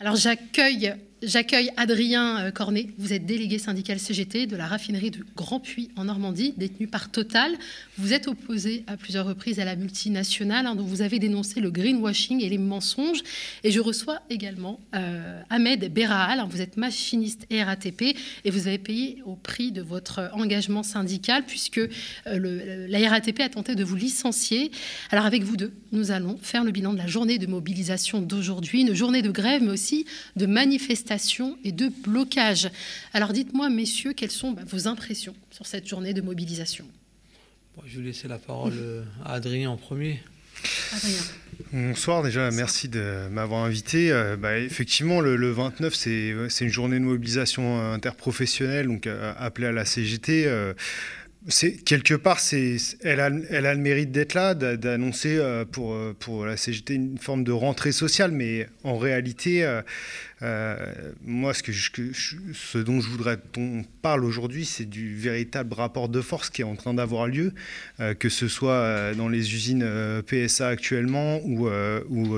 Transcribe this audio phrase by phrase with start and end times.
[0.00, 2.86] Alors j'accueille J'accueille Adrien euh, Cornet.
[2.96, 7.10] Vous êtes délégué syndical CGT de la raffinerie de Grand Puy en Normandie, détenue par
[7.10, 7.56] Total.
[7.96, 11.72] Vous êtes opposé à plusieurs reprises à la multinationale, hein, dont vous avez dénoncé le
[11.72, 13.24] greenwashing et les mensonges.
[13.64, 16.38] Et je reçois également euh, Ahmed Berahal.
[16.38, 21.42] Hein, vous êtes machiniste RATP et vous avez payé au prix de votre engagement syndical,
[21.44, 21.80] puisque
[22.28, 24.70] euh, la RATP a tenté de vous licencier.
[25.10, 28.82] Alors avec vous deux, nous allons faire le bilan de la journée de mobilisation d'aujourd'hui,
[28.82, 30.06] une journée de grève, mais aussi
[30.36, 31.07] de manifestation
[31.64, 32.70] et de blocage.
[33.12, 36.86] Alors dites-moi, messieurs, quelles sont bah, vos impressions sur cette journée de mobilisation?
[37.86, 40.20] Je vais laisser la parole euh, à Adrien en premier.
[40.92, 41.22] Adrien.
[41.72, 44.10] Bonsoir déjà, merci de m'avoir invité.
[44.10, 49.72] Euh, bah, effectivement, le, 29, c'est une journée de mobilisation interprofessionnelle, donc euh, appelée à
[49.72, 50.48] la CGT
[51.86, 55.40] quelque part, elle, a, elle a le mérite d'être là, d'annoncer
[55.72, 59.64] pour, pour la CGT une forme de rentrée sociale, mais en réalité,
[60.42, 60.76] euh,
[61.24, 66.62] moi, ce, dont je voudrais qu'on parle aujourd'hui, c'est du véritable rapport de force qui
[66.62, 67.52] est en train d'avoir lieu,
[68.00, 69.84] euh, que ce soit euh, dans les usines
[70.26, 71.68] PSA actuellement ou,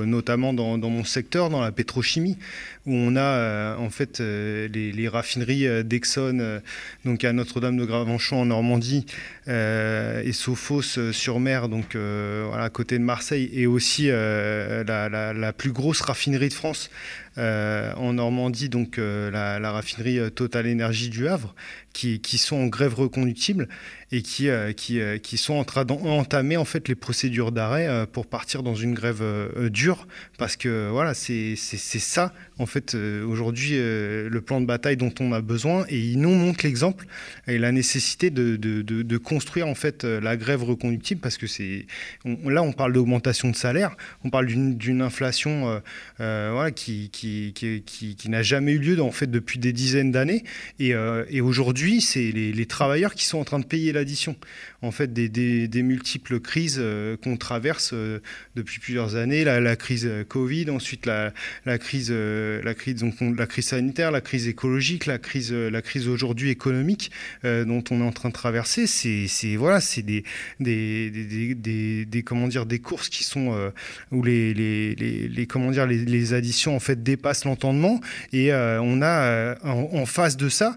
[0.05, 2.37] notamment dans, mon secteur, dans la pétrochimie,
[2.85, 6.61] où on a en fait les, raffineries d'Exxon,
[7.05, 9.05] donc à Notre-Dame de Gravenchon en Normandie,
[9.47, 16.49] et Sophos sur mer, donc à côté de Marseille, et aussi la, plus grosse raffinerie
[16.49, 16.89] de France
[17.37, 21.55] en Normandie, donc euh, la, raffinerie euh, Total Énergie du Havre,
[21.93, 23.67] qui, sont en grève reconductible
[24.11, 28.63] et qui, qui, qui sont en train d'entamer en fait les procédures d'arrêt pour partir
[28.63, 29.23] dans une grève
[29.69, 30.07] dure.
[30.37, 35.41] Parce que voilà c'est ça en fait aujourd'hui le plan de bataille dont on a
[35.41, 35.85] besoin.
[35.89, 37.05] Et ils nous montrent l'exemple
[37.47, 41.21] et la nécessité de, de, de, construire en fait la grève reconductible.
[41.21, 41.85] Parce que c'est
[42.25, 43.95] là on parle d'augmentation de salaire.
[44.23, 45.81] On parle d'une inflation
[46.17, 50.43] voilà qui qui, n'a jamais eu lieu en fait depuis des dizaines d'années.
[50.79, 54.35] Et, euh, aujourd'hui, c'est les, travailleurs qui sont en train de payer l'addition
[54.81, 58.19] en fait des, multiples crises euh, qu'on traverse euh,
[58.55, 61.33] depuis plusieurs années, la, crise Covid, ensuite la,
[61.79, 66.49] crise, la crise donc la crise sanitaire, la crise écologique, la crise, la crise aujourd'hui
[66.49, 67.11] économique
[67.43, 68.87] dont on est en train de traverser.
[68.87, 70.23] C'est voilà, des
[70.59, 73.71] des, comment dire des courses qui sont
[74.11, 77.99] où les, comment dire les, additions en fait dépasse l'entendement.
[78.33, 80.75] Et euh, on a euh, en, face de ça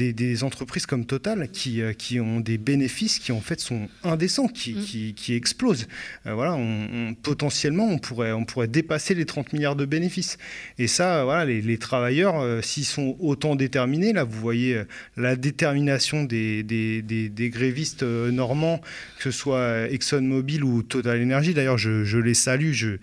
[0.00, 4.46] euh, des, entreprises comme Total qui, qui ont des bénéfices qui en fait sont indécents,
[4.46, 5.14] qui, mm.
[5.14, 5.88] qui, explosent.
[6.24, 10.38] voilà, on, potentiellement, on pourrait, on pourrait dépasser les 30 milliards de bénéfices.
[10.78, 14.82] Et ça, voilà, les, travailleurs, s'ils sont autant déterminés, là, vous voyez
[15.16, 18.80] la détermination des, des, des, grévistes normands,
[19.18, 21.54] que ce soit ExxonMobil ou Total Energy.
[21.54, 22.72] D'ailleurs, je, je, les salue.
[22.72, 22.98] Je,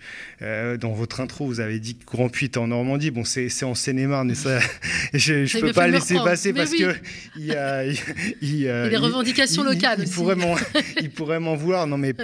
[0.76, 3.10] dans votre intro, vous avez dit que Grand Puy en Normandie.
[3.10, 4.60] Bon, c'est en Seine-et-Marne, ça,
[5.14, 6.85] je ne peux pas laisser passer parce que
[7.36, 10.00] il y a, il, des revendications locales.
[10.00, 10.04] Il,
[11.02, 11.86] il pourrait m'en vouloir.
[11.86, 12.14] Non, mais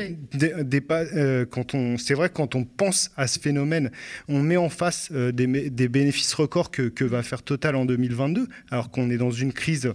[1.14, 3.90] euh, quand on, c'est vrai quand on pense à ce phénomène,
[4.28, 7.84] on met en face euh, des, des, bénéfices records que, que va faire Total en
[7.84, 9.92] 2022, alors qu'on est dans une crise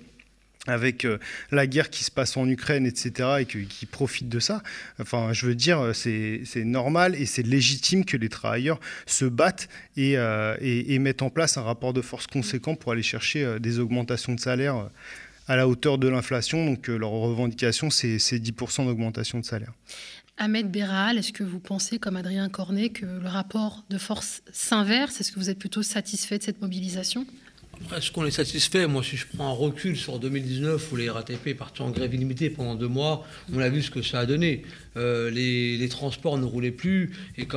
[0.67, 1.17] avec euh,
[1.51, 4.61] la guerre qui se passe en Ukraine, etc., et qui profite de ça.
[4.99, 10.55] Enfin, je veux dire, c'est normal et c'est légitime que les travailleurs se battent euh,
[10.61, 14.33] et, mettent en place un rapport de force conséquent pour aller chercher euh, des augmentations
[14.33, 14.89] de salaire
[15.47, 16.65] à la hauteur de l'inflation.
[16.65, 19.71] Donc, leur revendication, c'est 10% d'augmentation de salaire.
[20.39, 25.19] Ahmed Béral, est-ce que vous pensez, comme Adrien Cornet, que le rapport de force s'inverse?
[25.19, 27.25] Est-ce que vous êtes plutôt satisfait de cette mobilisation?
[27.95, 31.57] Est-ce qu'on est satisfait Moi, si je prends un recul sur 2019 où les RATP
[31.57, 34.63] partaient en grève illimitée pendant deux mois, on a vu ce que ça a donné.
[34.97, 37.47] Euh, les, transports ne roulaient plus et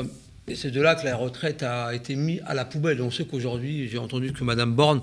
[0.54, 3.02] c'est de là que la retraite a été mise à la poubelle.
[3.02, 5.00] On sait qu'aujourd'hui, j'ai entendu que Mme Borne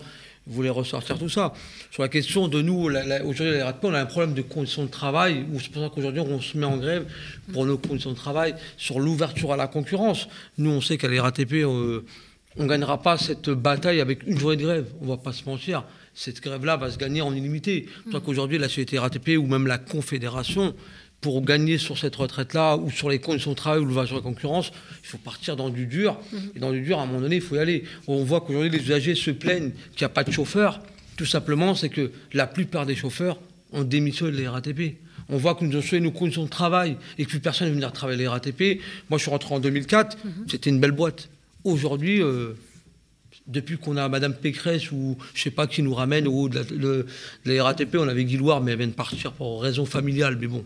[0.48, 1.54] voulait ressortir tout ça.
[1.92, 2.90] Sur la question de nous,
[3.26, 6.22] aujourd'hui, les RATP, on a un problème de conditions de travail, c'est pour ça qu'aujourd'hui,
[6.22, 7.06] on se met en grève
[7.52, 10.28] pour nos conditions de travail, sur l'ouverture à la concurrence.
[10.58, 12.06] Nous, on sait qu'à les RATP, euh,
[12.58, 14.88] on ne gagnera pas cette bataille avec une journée de grève.
[15.02, 15.84] On ne va pas se mentir.
[16.14, 17.88] Cette grève-là va se gagner en illimité.
[18.06, 20.74] Je crois qu'aujourd'hui, la CGT RATP ou même la Confédération,
[21.22, 24.30] pour gagner sur cette retraite-là ou sur les conditions de travail ou l'ouverture de la
[24.30, 24.72] concurrence,
[25.04, 26.20] il faut partir dans du dur.
[26.56, 27.84] Et dans du dur, à un moment donné, il faut y aller.
[28.08, 30.82] On voit qu'aujourd'hui, les usagers se plaignent qu'il n'y a pas de chauffeur.
[31.16, 33.40] Tout simplement, c'est que la plupart des chauffeurs
[33.72, 34.98] ont démissionné de la RATP.
[35.30, 37.76] On voit que nous avons nos conditions de travail et que plus personne ne veut
[37.76, 38.80] venir travailler les RATP.
[39.10, 40.32] Moi, je suis rentré en 2004, mhm.
[40.48, 41.30] c'était une belle boîte.
[41.68, 42.54] Aujourd'hui, euh,
[43.46, 47.06] depuis qu'on a Madame Pécresse ou je sais pas qui nous ramène, ou de
[47.44, 50.64] la, RATP, on avait Guilloire, mais elle vient de partir pour raison familiale, mais bon,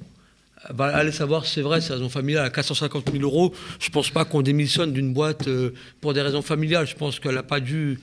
[0.75, 3.51] bah, allez savoir, c'est vrai, c'est raison familiale à 450 000 euros.
[3.79, 5.71] Je pense pas qu'on démissionne d'une boîte euh,
[6.01, 6.85] pour des raisons familiales.
[6.85, 7.99] Je pense qu'elle n'a pas dû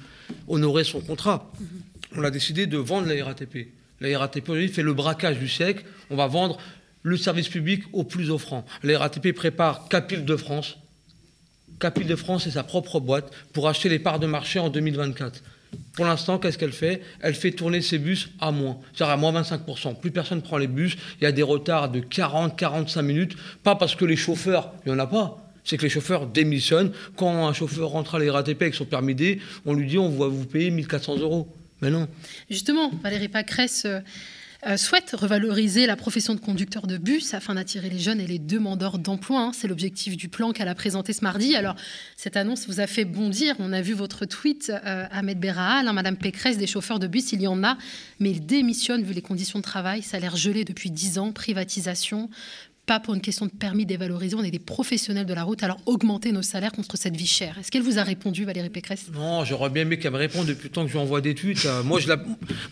[0.49, 1.53] honorer son contrat.
[2.17, 3.69] On a décidé de vendre la RATP.
[4.00, 5.85] La RATP aujourd'hui fait le braquage du siècle.
[6.11, 6.59] On va vendre
[7.05, 8.67] le service public au plus offrant.
[8.83, 10.79] La RATP prépare Capil de France.
[11.79, 15.43] Capil de France est sa propre boîte pour acheter les parts de marché en 2024.
[15.93, 17.03] Pour l'instant, qu'est-ce qu'elle fait?
[17.21, 19.99] Elle fait tourner ses bus à moins, c'est-à-dire à moins 25%.
[20.01, 23.75] Plus personne ne prend les bus, il y a des retards de 40-45 minutes, pas
[23.75, 26.93] parce que les chauffeurs, il n'y en a pas, c'est que les chauffeurs démissionnent.
[27.17, 30.09] Quand un chauffeur rentre à la RATP avec son permis D, on lui dit on
[30.09, 31.49] va vous payer 1400 euros.
[31.81, 32.09] Mais non.
[32.51, 34.01] Justement, Valérie Pacresse euh,
[34.77, 38.99] souhaite revaloriser la profession de conducteur de bus afin d'attirer les jeunes et les demandeurs
[38.99, 39.41] d'emploi.
[39.41, 39.53] Hein.
[39.55, 41.55] C'est l'objectif du plan qu'elle a présenté ce mardi.
[41.55, 41.77] Alors,
[42.17, 43.55] cette annonce vous a fait bondir.
[43.61, 47.33] On a vu votre tweet, euh, Ahmed Berraal, hein, Madame Pécresse, des chauffeurs de bus,
[47.33, 47.79] il y en a,
[48.19, 50.03] mais ils démissionnent vu les conditions de travail.
[50.19, 52.29] L'air gelé depuis 10 ans, privatisation,
[52.88, 55.76] pas pour une question de permis dévalorisé, on est des professionnels de la route, alors
[55.85, 57.58] augmenter nos salaires contre cette vie chère.
[57.58, 59.11] Est-ce qu'elle vous a répondu, Valérie Pécresse?
[59.12, 61.35] Non, j'aurais bien aimé qu'elle me réponde depuis le temps que je lui envoie des
[61.35, 61.67] tweets.
[61.67, 62.08] Euh, moi, je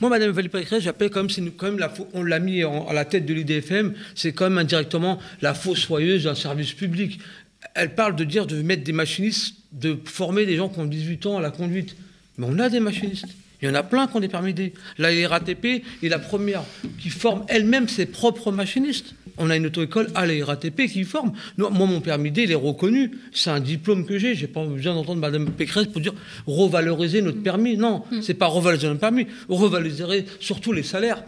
[0.00, 3.04] moi, Madame Valérie Pécresse, j'appelle comme c'est quand même la on l'a mis à la
[3.04, 7.20] tête de l'IDFM, c'est quand même indirectement la soyeuse d'un service public.
[7.74, 11.26] Elle parle de dire de mettre des machinistes, de former des gens qui ont 18
[11.26, 11.94] ans à la conduite.
[12.38, 13.26] Mais on a des machinistes.
[13.60, 14.74] Il y en a plein qui ont des permis D.
[14.98, 16.62] La RATP est la première
[17.00, 19.14] qui forme elle-même ses propres machinistes.
[19.38, 21.32] On a une auto-école à la RATP qui forme.
[21.58, 23.12] moi, mon permis D, il est reconnu.
[23.32, 24.34] C'est un diplôme que j'ai.
[24.34, 26.14] J'ai pas besoin d'entendre Mme Pécresse pour dire
[26.46, 27.76] revaloriser notre permis.
[27.76, 28.22] Non, mm.
[28.22, 29.26] c'est pas revaloriser notre permis.
[29.48, 31.22] Revaloriser surtout les salaires.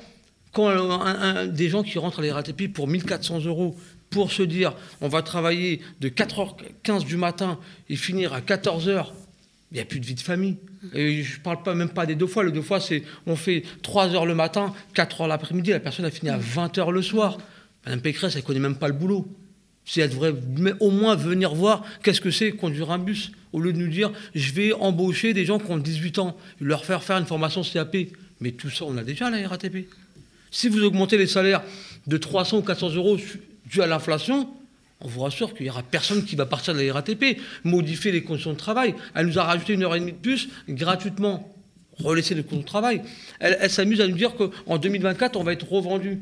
[0.52, 3.76] Quand des gens qui rentrent à la RATP pour 1400 euros,
[4.10, 7.58] pour se dire on va travailler de 4h15 du matin
[7.90, 9.08] et finir à 14h
[9.70, 10.56] il n'y a plus de vie de famille.
[10.94, 12.42] Et je ne parle pas, même pas des deux fois.
[12.42, 16.04] Le deux fois, c'est on fait 3 heures le matin, 4 heures l'après-midi, la personne
[16.04, 17.38] a fini à 20 heures le soir.
[17.84, 19.26] Madame Pécresse, elle ne connaît même pas le boulot.
[19.84, 20.34] Si elle devrait
[20.80, 24.12] au moins venir voir qu'est-ce que c'est conduire un bus, au lieu de nous dire
[24.34, 27.96] je vais embaucher des gens qui ont 18 ans, leur faire faire une formation CAP.
[28.40, 29.88] Mais tout ça, on a déjà la RATP.
[30.50, 31.62] Si vous augmentez les salaires
[32.06, 33.18] de 300 ou 400 euros
[33.66, 34.48] dû à l'inflation,
[35.00, 38.22] on vous rassure qu'il n'y aura personne qui va partir de la RATP, modifier les
[38.22, 38.94] conditions de travail.
[39.14, 41.54] Elle nous a rajouté une heure et demie de plus gratuitement,
[41.98, 43.02] relaisser les conditions de travail.
[43.38, 46.20] Elle, s'amuse à nous dire qu'en 2024, on va être revendu.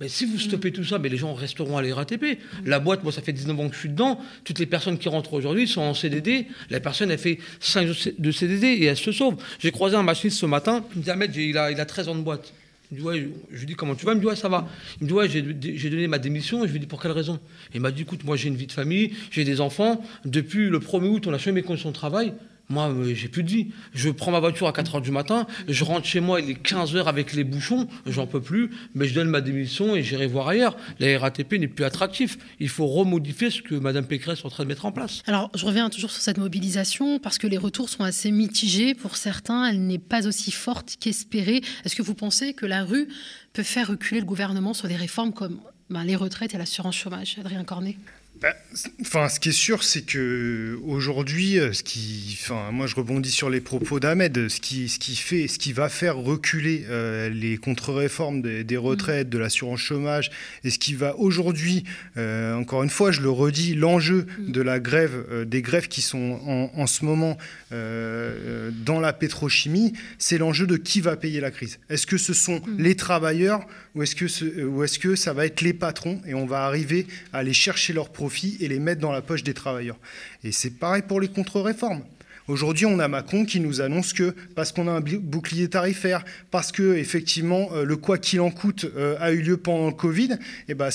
[0.00, 2.38] Mais si vous stoppez tout ça, mais les gens resteront à la RATP.
[2.64, 4.20] La boîte, moi, ça fait 19 ans que je suis dedans.
[4.44, 6.46] Toutes les personnes qui rentrent aujourd'hui sont en CDD.
[6.70, 9.42] La personne, elle fait 5 de CDD et elle se sauve.
[9.58, 10.84] J'ai croisé un machiniste ce matin.
[10.94, 12.52] Il a, il a 13 ans de boîte.
[12.90, 14.12] Il me dit, je lui dis, comment tu vas?
[14.12, 14.66] Il me dit, ouais, ça va.
[15.00, 16.64] Il me dit, ouais, j'ai donné ma démission.
[16.64, 17.38] Et je lui dis, pour quelle raison?
[17.74, 20.02] Il m'a dit, écoute, moi, j'ai une vie de famille, j'ai des enfants.
[20.24, 22.32] Depuis le 1er août, on a changé mes conditions de travail.
[22.70, 23.68] Moi, euh, j'ai plus de vie.
[23.94, 26.54] Je prends ma voiture à 4 h du matin, je rentre chez moi, il est
[26.54, 30.26] 15 h avec les bouchons, j'en peux plus, mais je donne ma démission et j'irai
[30.26, 30.76] voir ailleurs.
[30.98, 32.36] La RATP n'est plus attractif.
[32.60, 35.22] Il faut remodifier ce que Mme Pécresse est en train de mettre en place.
[35.26, 38.94] Alors, je reviens toujours sur cette mobilisation parce que les retours sont assez mitigés.
[38.94, 41.62] Pour certains, elle n'est pas aussi forte qu'espérée.
[41.84, 43.08] Est-ce que vous pensez que la rue
[43.52, 47.36] peut faire reculer le gouvernement sur des réformes comme ben, les retraites et l'assurance chômage?
[47.38, 47.96] Adrien Cornet
[48.40, 48.54] bah,
[49.00, 53.32] enfin, ce qui est sûr, c'est que aujourd'hui, euh, ce qui, enfin, moi, je rebondis
[53.32, 54.48] sur les propos d'Ahmed.
[54.48, 59.28] Ce qui, ce qui fait, ce qui va faire reculer euh, les contre-réformes des, retraites,
[59.28, 60.30] de l'assurance chômage,
[60.62, 61.82] et ce qui va aujourd'hui,
[62.16, 66.40] euh, encore une fois, je le redis, l'enjeu de la grève, des grèves qui sont
[66.46, 67.36] en, en ce moment
[67.70, 71.80] dans la pétrochimie, c'est l'enjeu de qui va payer la crise.
[71.90, 72.76] Est-ce que ce sont mm.
[72.78, 76.46] les travailleurs ou est-ce que, ou est-ce que ça va être les patrons et on
[76.46, 78.27] va arriver à aller chercher leurs profits
[78.60, 79.98] et les mettre dans la poche des travailleurs.
[80.44, 82.02] Et c'est pareil pour les contre-réformes.
[82.48, 86.72] Aujourd'hui, on a Macron qui nous annonce que parce qu'on a un bouclier tarifaire, parce
[86.72, 90.32] que effectivement euh, le quoi qu'il en coûte euh, a eu lieu pendant le Covid,
[90.32, 90.88] et eh ben,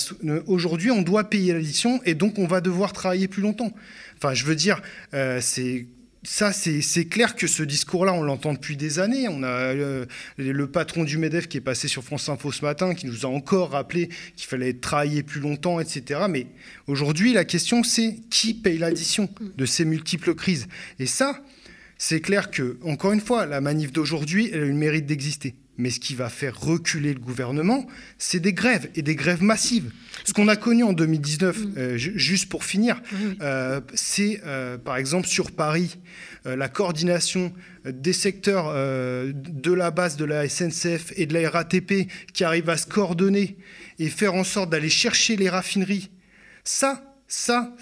[0.47, 3.71] aujourd'hui on doit payer l'addition et donc on va devoir travailler plus longtemps.
[4.17, 4.81] Enfin, je veux dire,
[5.13, 5.85] euh, c'est
[6.23, 9.27] ça, c'est clair que ce discours-là, on l'entend depuis des années.
[9.27, 10.05] On a euh,
[10.37, 13.29] le patron du MEDEF qui est passé sur France Info ce matin, qui nous a
[13.29, 16.21] encore rappelé qu'il fallait travailler plus longtemps, etc.
[16.29, 16.47] Mais
[16.87, 20.67] aujourd'hui, la question, c'est qui paye l'addition de ces multiples crises?
[20.97, 21.43] Et ça,
[21.97, 25.55] c'est clair que, encore une fois, la manif d'aujourd'hui, elle a le mérite d'exister.
[25.77, 27.85] Mais ce qui va faire reculer le gouvernement,
[28.17, 29.91] c'est des grèves, et des grèves massives.
[30.25, 31.73] Ce qu'on a connu en 2019, mm.
[31.77, 33.01] euh, juste pour finir,
[33.41, 35.97] euh, c'est euh, par exemple sur Paris,
[36.45, 37.53] la coordination
[37.85, 42.75] des secteurs de la base de la SNCF et de la RATP qui arrivent à
[42.75, 43.57] se coordonner
[43.97, 46.09] et faire en sorte d'aller chercher les raffineries.
[46.65, 47.73] Ça, Ça,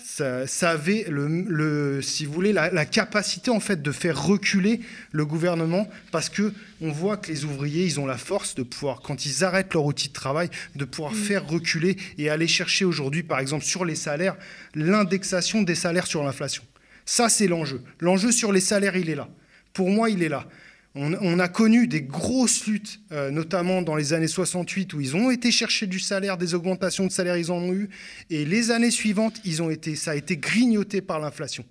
[0.47, 4.79] ça, avait, le, si vous voulez, la, capacité en fait de faire reculer
[5.11, 9.01] le gouvernement parce que on voit que les ouvriers, ils ont la force de pouvoir,
[9.01, 11.15] quand ils arrêtent leur outil de travail, de pouvoir mm.
[11.15, 14.37] faire reculer et aller chercher aujourd'hui, par exemple, sur les salaires,
[14.73, 16.63] l'indexation des salaires sur l'inflation.
[17.05, 17.81] Ça, c'est l'enjeu.
[17.99, 19.27] L'enjeu sur les salaires, il est là.
[19.73, 20.47] Pour moi, il est là.
[20.93, 25.31] On, a connu des grosses luttes, euh, notamment dans les années 68, où ils ont
[25.31, 27.87] été chercher du salaire, des augmentations de salaire, ils en ont eu.
[28.29, 31.63] Et les années suivantes, ils ont été, ça a été grignoté par l'inflation.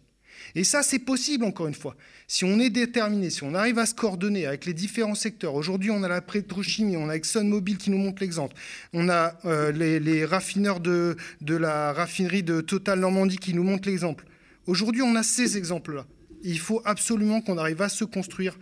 [0.55, 1.97] Et ça, c'est possible, encore une fois.
[2.27, 5.55] Si on est déterminé, si on arrive à se coordonner avec les différents secteurs.
[5.55, 8.57] Aujourd'hui, on a la pétrochimie, on a ExxonMobil qui nous montre l'exemple.
[8.95, 13.89] On a euh, les, raffineurs de, de la raffinerie de Total Normandie qui nous montrent
[13.89, 14.25] l'exemple.
[14.67, 16.07] Aujourd'hui, on a ces exemples-là.
[16.43, 18.59] Il faut absolument qu'on arrive à se construire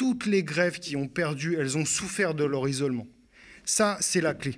[0.00, 3.06] toutes les grèves qui ont perdu, elles ont souffert de leur isolement.
[3.66, 4.54] Ça, c'est la clé.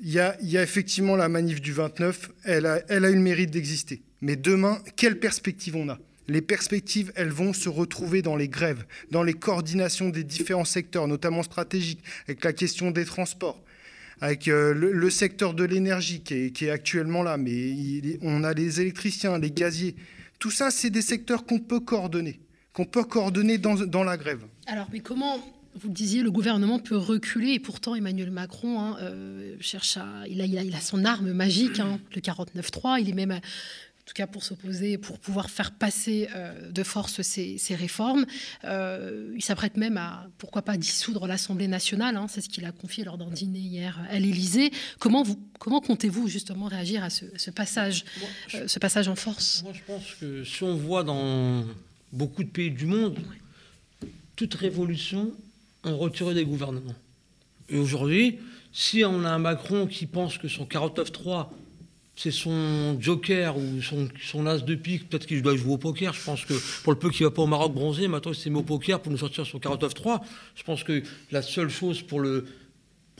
[0.00, 3.50] Il y, a, effectivement la manif du 29, elle a, elle a eu le mérite
[3.50, 4.00] d'exister.
[4.22, 5.98] Mais demain, quelle perspective on a?
[6.26, 11.06] Les perspectives, elles vont se retrouver dans les grèves, dans les coordinations des différents secteurs,
[11.06, 13.62] notamment stratégiques, avec la question des transports,
[14.22, 17.74] avec euh, le, secteur de l'énergie qui est, actuellement là, mais
[18.22, 19.96] on a les électriciens, les gaziers.
[20.38, 22.40] Tout ça, c'est des secteurs qu'on peut coordonner
[22.76, 24.44] qu'on peut coordonner dans, la grève.
[24.66, 25.38] Alors, mais comment
[25.76, 30.26] vous le disiez, le gouvernement peut reculer et pourtant Emmanuel Macron hein, euh, cherche à,
[30.28, 33.00] il a, il, a, son arme magique, hein, le 49-3.
[33.00, 37.22] Il est même, en tout cas pour s'opposer, pour pouvoir faire passer euh, de force
[37.22, 38.26] ces, réformes.
[38.64, 42.16] Euh, il s'apprête même à, pourquoi pas, dissoudre l'Assemblée nationale.
[42.16, 44.70] Hein, c'est ce qu'il a confié lors d'un dîner hier à l'Élysée.
[44.98, 48.04] Comment, vous, comment comptez-vous justement réagir à ce, passage,
[48.48, 49.62] ce passage en force?
[49.62, 51.64] Moi, je pense que si on voit dans
[52.12, 53.18] beaucoup de pays du monde,
[54.36, 55.32] toute révolution
[55.84, 56.94] ont retiré des gouvernements.
[57.68, 58.38] Et aujourd'hui,
[58.72, 61.48] si on a un Macron qui pense que son 49-3,
[62.14, 66.14] c'est son joker ou son, as de pique, peut-être qu'il doit jouer au poker.
[66.14, 68.48] Je pense que pour le peu qu'il va pas au Maroc bronzer, maintenant il s'est
[68.50, 70.20] mis au poker pour nous sortir son 49-3.
[70.54, 72.46] Je pense que la seule chose pour le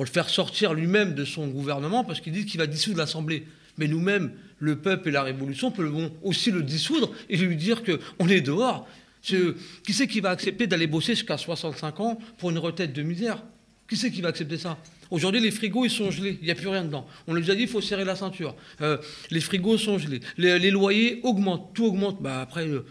[0.05, 3.47] faire sortir lui-même de son gouvernement, parce qu'il dit qu'il va dissoudre l'Assemblée.
[3.79, 8.29] Mais nous-mêmes, le peuple et la révolution peuvent aussi le dissoudre et lui dire qu'on
[8.29, 8.89] est dehors.
[9.23, 13.43] Qui c'est qui va accepter d'aller bosser jusqu'à 65 ans pour une retraite de misère?
[13.89, 14.79] Qui c'est qui va accepter ça?
[15.11, 16.39] Aujourd'hui, les frigos, ils sont gelés.
[16.41, 17.07] Il n'y a plus rien dedans.
[17.27, 18.57] On nous a dit, il faut serrer la ceinture.
[18.81, 18.99] Euh,
[19.31, 20.21] les frigos sont gelés.
[20.37, 21.75] Les, loyers augmentent.
[21.75, 22.23] Tout augmente.
[22.23, 22.85] Bah, après, euh,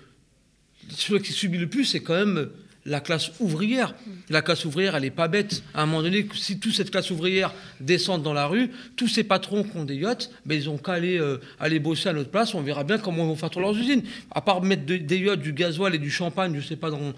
[1.20, 2.50] qui subit le plus, c'est quand même
[2.86, 3.96] la classe ouvrière.
[4.30, 5.64] La classe ouvrière, elle n'est pas bête.
[5.74, 9.24] À un moment donné, si toute cette classe ouvrière descend dans la rue, tous ces
[9.24, 12.30] patrons qui ont des yachts, ben, ils ont qu'à aller, euh, aller, bosser à notre
[12.30, 12.54] place.
[12.54, 14.04] On verra bien comment ils vont faire tourner leurs usines.
[14.32, 17.14] À part mettre des yachts, du gasoil et du champagne, je ne sais pas, dans,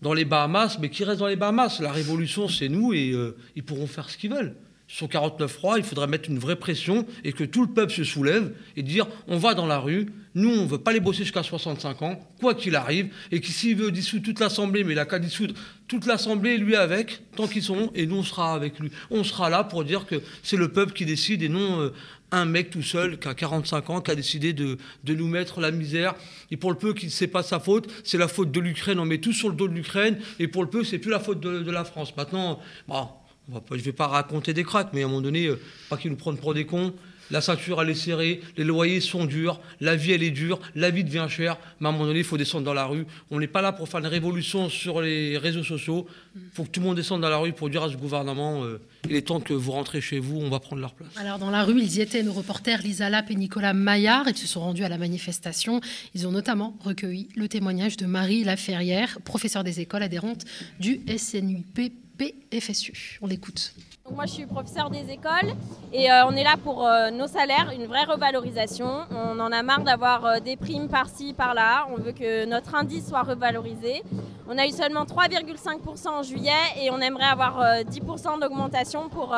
[0.00, 1.80] dans les Bahamas, mais qui reste dans les Bahamas?
[1.80, 4.54] La révolution, c'est nous et euh, ils pourront faire ce qu'ils veulent
[4.92, 8.04] sur 49 froid, il faudrait mettre une vraie pression et que tout le peuple se
[8.04, 11.22] soulève et dire on va dans la rue, nous on ne veut pas les bosser
[11.22, 14.96] jusqu'à 65 ans, quoi qu'il arrive, et que s'il veut dissoudre toute l'Assemblée, mais il
[14.96, 15.54] n'a qu'à dissoudre
[15.88, 18.90] toute l'Assemblée, lui avec, tant qu'ils sont, et nous on sera avec lui.
[19.10, 21.94] On sera là pour dire que c'est le peuple qui décide et non euh,
[22.30, 25.70] un mec tout seul qui a 45 ans, qui a décidé de, nous mettre la
[25.70, 26.14] misère.
[26.50, 28.98] Et pour le peu qu'il ne sait pas sa faute, c'est la faute de l'Ukraine,
[28.98, 31.20] on met tout sur le dos de l'Ukraine, et pour le peu c'est plus la
[31.20, 32.14] faute de, la France.
[32.16, 32.58] Maintenant,
[32.88, 35.96] bah, je ne vais pas raconter des cracks, mais à un moment donné, euh, pas
[35.96, 36.92] qu'ils nous prennent pour des cons.
[37.30, 40.90] La ceinture, elle est serrée, les loyers sont durs, la vie, elle est dure, la
[40.90, 43.06] vie devient chère, mais à un moment donné, il faut descendre dans la rue.
[43.30, 46.06] On n'est pas là pour faire une révolution sur les réseaux sociaux.
[46.36, 48.64] Il faut que tout le monde descende dans la rue pour dire à ce gouvernement
[48.64, 51.08] euh, il est temps que vous rentrez chez vous, on va prendre leur place.
[51.16, 54.28] Alors, dans la rue, ils y étaient, nos reporters Lisa Lapp et Nicolas Maillard.
[54.28, 55.80] Ils se sont rendus à la manifestation.
[56.14, 60.44] Ils ont notamment recueilli le témoignage de Marie Laferrière, professeure des écoles adhérente
[60.80, 63.18] du SNUP PFSU.
[63.22, 63.74] On l'écoute.
[64.10, 65.52] moi, je suis professeur des écoles
[65.92, 69.06] et euh, on est là pour euh, nos salaires, une vraie revalorisation.
[69.10, 71.86] On en a marre d'avoir euh, des primes par-ci, par-là.
[71.90, 74.02] On veut que notre indice soit revalorisé.
[74.48, 76.50] On a eu seulement 3,5% en juillet
[76.80, 79.34] et on aimerait avoir 10% d'augmentation pour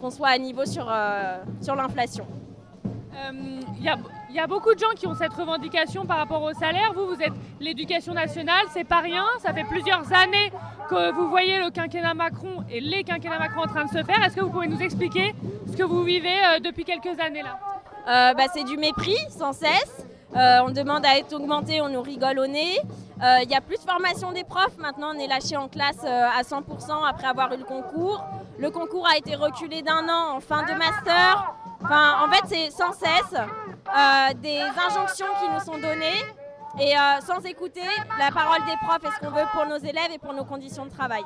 [0.00, 0.90] qu'on soit à niveau sur,
[1.60, 2.26] sur l'inflation.
[3.78, 3.88] Il y
[4.30, 6.92] il y a beaucoup de gens qui ont cette revendication par rapport au salaire.
[6.94, 9.24] Vous, vous êtes l'éducation nationale, c'est pas rien.
[9.40, 10.52] Ça fait plusieurs années
[10.88, 14.22] que vous voyez le quinquennat Macron et les quinquennats Macron en train de se faire.
[14.24, 15.34] Est-ce que vous pouvez nous expliquer
[15.68, 17.58] ce que vous vivez euh, depuis quelques années là?
[18.08, 20.06] Euh, bah, C'est du mépris sans cesse.
[20.36, 22.78] Euh, on demande à être augmenté, on nous rigole au nez.
[23.42, 24.78] Il y a plus de formation des profs.
[24.78, 26.62] Maintenant, on est lâché en classe à 100%
[27.06, 28.24] après avoir eu le concours.
[28.58, 31.54] Le concours a été reculé d'un an en fin de master.
[31.82, 33.34] Enfin, en fait, c'est sans cesse.
[33.90, 36.22] Euh, des injonctions qui nous sont données
[36.80, 37.80] et euh, sans écouter
[38.18, 40.86] la parole des profs et ce qu'on veut pour nos élèves et pour nos conditions
[40.86, 41.22] de travail.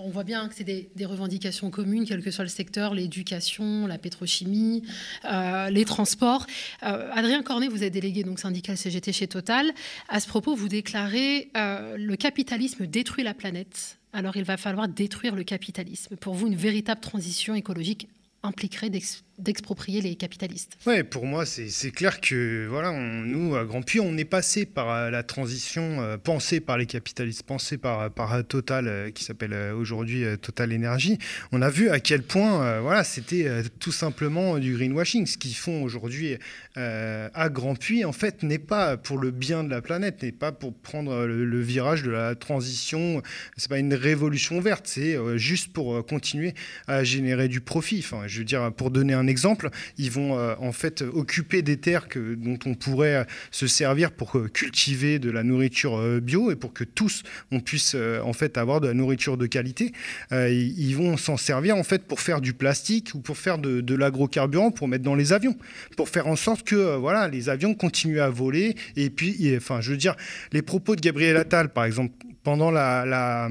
[0.00, 3.98] On voit bien que c'est des, revendications communes, quel que soit le secteur, l'éducation, la
[3.98, 4.84] pétrochimie,
[5.24, 6.46] euh, les transports.
[6.82, 9.72] Adrien Cornet, vous êtes délégué donc syndical CGT chez Total.
[10.08, 13.98] À ce propos, vous déclarez euh, le capitalisme détruit la planète.
[14.12, 16.14] Alors il va falloir détruire le capitalisme.
[16.14, 18.08] Pour vous, une véritable transition écologique
[18.44, 18.90] impliquerait
[19.38, 20.76] d'exproprier les capitalistes.
[20.86, 24.90] Oui, pour moi, c'est clair que voilà, nous, à Grand Puy, on est passé par
[24.90, 29.54] euh, la transition euh, pensée par les capitalistes, pensée par, par Total, euh, qui s'appelle
[29.72, 31.18] aujourd'hui Total Energy.
[31.52, 35.26] On a vu à quel point voilà, c'était tout simplement du greenwashing.
[35.26, 36.36] Ce qu'ils font aujourd'hui
[36.76, 40.52] à Grand Puy, en fait, n'est pas pour le bien de la planète, n'est pas
[40.52, 43.22] pour prendre le, virage de la transition.
[43.56, 46.54] C'est pas une révolution verte, c'est juste pour continuer
[46.86, 48.00] à générer du profit.
[48.00, 51.76] Enfin, je veux dire, pour donner un exemple, ils vont euh, en fait occuper des
[51.76, 56.50] terres que, dont on pourrait euh, se servir pour euh, cultiver de la nourriture bio
[56.50, 59.92] et pour que tous on puisse en fait avoir de la nourriture de qualité.
[60.32, 64.70] ils vont s'en servir en fait pour faire du plastique ou pour faire de, l'agrocarburant
[64.70, 65.56] pour mettre dans les avions,
[65.96, 68.76] pour faire en sorte que voilà les avions continuent à voler.
[68.96, 70.16] Et puis, enfin, je veux dire,
[70.52, 73.48] les propos de Gabriel Attal, par exemple, pendant la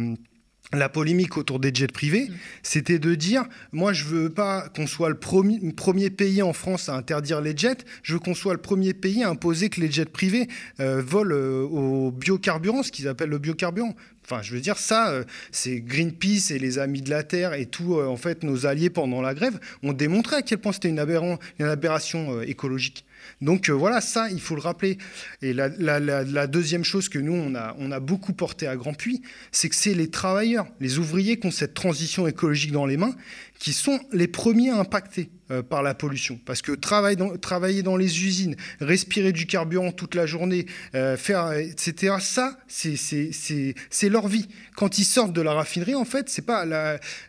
[0.74, 2.33] la polémique autour des jets privés, mm.
[2.63, 6.95] c'était de dire, moi je veux pas qu'on soit le premier, pays en France à
[6.95, 10.05] interdire les jets, je veux qu'on soit le premier pays à imposer que les jets
[10.05, 10.47] privés
[10.79, 13.95] euh, volent euh, au biocarburant, ce qu'ils appellent le biocarburant.
[14.25, 17.65] Enfin, je veux dire, ça, euh, c'est Greenpeace et les Amis de la Terre et
[17.65, 21.00] tous, en fait, nos alliés pendant la grève ont démontré à quel point c'était une,
[21.00, 23.05] aberration écologique.
[23.41, 24.98] Donc euh, voilà, ça, il faut le rappeler.
[25.41, 27.55] Et la, deuxième chose que nous, on
[27.91, 31.51] a, beaucoup porté à Grand Puy, c'est que c'est les travailleurs, les ouvriers qui ont
[31.51, 33.15] cette transition écologique dans les mains,
[33.60, 35.29] qui sont les premiers à impacter.
[35.29, 35.37] Euh,
[35.70, 36.39] par la pollution.
[36.46, 42.16] Parce que travailler dans, les usines, respirer du carburant toute la journée, euh, faire, etc.,
[42.20, 44.48] ça, c'est leur vie.
[44.75, 46.66] Quand ils sortent de la raffinerie, en fait, pas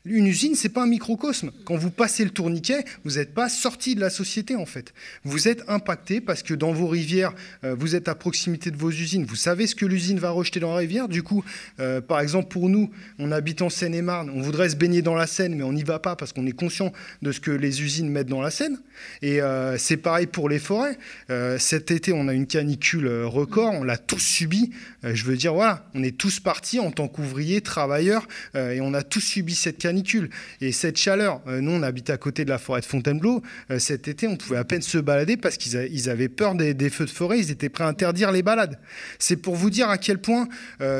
[0.04, 1.50] une usine, c'est pas un microcosme.
[1.64, 4.92] Quand vous passez le tourniquet, vous n'êtes pas sorti de la société, en fait.
[5.24, 7.32] Vous êtes impacté parce que dans vos rivières,
[7.64, 9.24] euh, vous êtes à proximité de vos usines.
[9.24, 11.08] Vous savez ce que l'usine va rejeter dans la rivière.
[11.08, 11.44] Du coup,
[12.08, 15.54] par exemple, pour nous, on habite en Seine-et-Marne, on voudrait se baigner dans la Seine,
[15.54, 18.30] mais on n'y va pas parce qu'on est conscient de ce que les usines mettre
[18.30, 18.78] dans la Seine.
[19.22, 20.98] Et euh, c'est pareil pour les forêts.
[21.30, 24.70] Euh, cet été, on a une canicule euh, record, on l'a tous subi.
[25.02, 29.02] je veux dire, voilà, on est tous partis en tant qu'ouvriers, travailleurs, et on a
[29.02, 30.30] tous subi cette canicule.
[30.60, 33.42] Et cette chaleur, nous, on habite à côté de la forêt de Fontainebleau.
[33.78, 37.10] cet été, on pouvait à peine se balader parce qu'ils avaient peur des, feux de
[37.10, 38.78] forêt, ils étaient prêts à interdire les balades.
[39.18, 40.48] C'est pour vous dire à quel point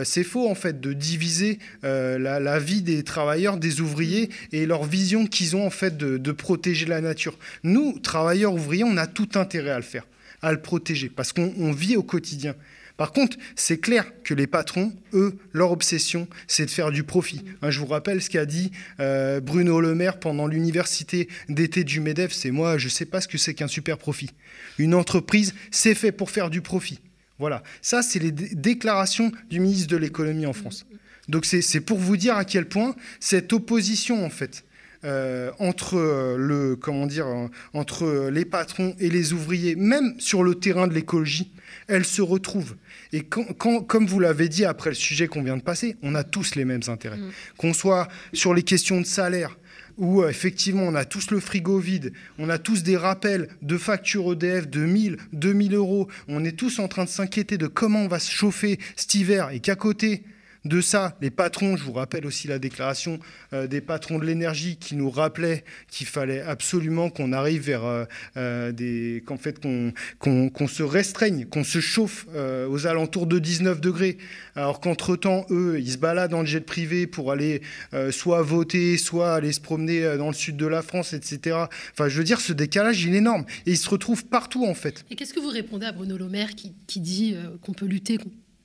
[0.05, 5.27] c'est faux, en fait, de diviser la, vie des travailleurs, des ouvriers et leur vision
[5.27, 7.39] qu'ils ont, en fait, de protéger la nature.
[7.63, 10.07] Nous, travailleurs ouvriers, on a tout intérêt à le faire,
[10.43, 12.55] à le protéger, parce qu'on vit au quotidien.
[12.99, 17.45] Par contre, c'est clair que les patrons, eux, leur obsession, c'est de faire du profit.
[17.63, 22.01] Hein, je vous rappelle ce qu'a dit euh, Bruno Le Maire pendant l'université d'été du
[22.01, 24.31] MEDEF, c'est moi, je ne sais pas ce que c'est qu'un super profit.
[24.79, 26.99] Une entreprise, c'est fait pour faire du profit.
[27.39, 30.85] Voilà, ça, c'est les déclarations du ministre de l'économie en France.
[31.29, 34.65] Donc c'est pour vous dire à quel point cette opposition, en fait,
[35.05, 40.43] euh, entre, euh, le, comment dire, euh, entre les patrons et les ouvriers, même sur
[40.43, 41.53] le terrain de l'écologie,
[41.87, 42.75] elle se retrouve.
[43.13, 46.25] Et quand, comme vous l'avez dit après le sujet qu'on vient de passer, on a
[46.25, 47.17] tous les mêmes intérêts.
[47.17, 47.31] Mm.
[47.57, 49.57] Qu'on soit sur les questions de salaire,
[49.99, 54.33] où effectivement on a tous le frigo vide, on a tous des rappels de factures
[54.33, 58.09] EDF de 1000, 2000 euros, on est tous en train de s'inquiéter de comment on
[58.09, 60.23] va se chauffer cet hiver et qu'à côté,
[60.65, 63.19] de ça, les patrons, je vous rappelle aussi la déclaration
[63.53, 68.05] euh, des patrons de l'énergie qui nous rappelait qu'il fallait absolument qu'on arrive vers euh,
[68.37, 69.23] euh, des.
[69.25, 72.27] qu'en fait, qu'on se restreigne, qu'on se chauffe
[72.69, 74.19] aux alentours de 19 degrés.
[74.55, 77.63] Alors qu'entre-temps, eux, ils se baladent dans le jet privé pour aller
[78.11, 81.57] soit voter, soit aller se promener dans le sud de la France, etc.
[81.93, 83.45] Enfin, je veux dire, ce décalage, il est énorme.
[83.67, 85.05] Et il se retrouve partout, en fait.
[85.11, 88.19] Et qu'est-ce que vous répondez à Bruno Le Maire qui, qui dit qu'on peut lutter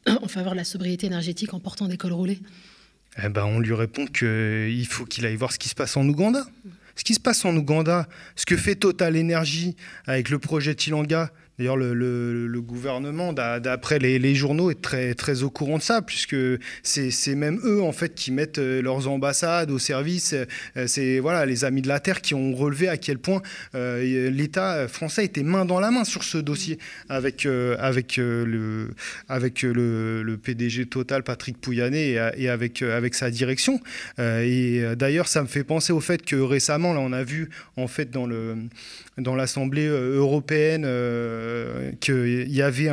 [0.07, 2.39] en faveur de la sobriété énergétique en portant des cols roulés
[3.23, 6.07] eh ben, On lui répond qu'il faut qu'il aille voir ce qui se passe en
[6.07, 6.45] Ouganda.
[6.95, 11.31] Ce qui se passe en Ouganda, ce que fait Total Energy avec le projet Tilanga,
[11.59, 16.35] D'ailleurs, le, gouvernement, d'après les, journaux, est très, très au courant de ça, puisque
[16.81, 20.33] c'est même eux, en fait, qui mettent euh, leurs ambassades au service.
[20.33, 23.41] Euh, c'est voilà, les Amis de la Terre qui ont relevé à quel point
[23.75, 28.89] euh, l'État français était main dans la main sur ce dossier avec, avec, le,
[29.29, 33.79] avec le, PDG Total, Patrick Pouyanné, et, avec, avec sa direction.
[34.17, 37.87] et d'ailleurs, ça me fait penser au fait que récemment, là, on a vu, en
[37.87, 38.25] fait, dans
[39.35, 40.85] l'Assemblée dans européenne,
[41.99, 42.89] qu'il y avait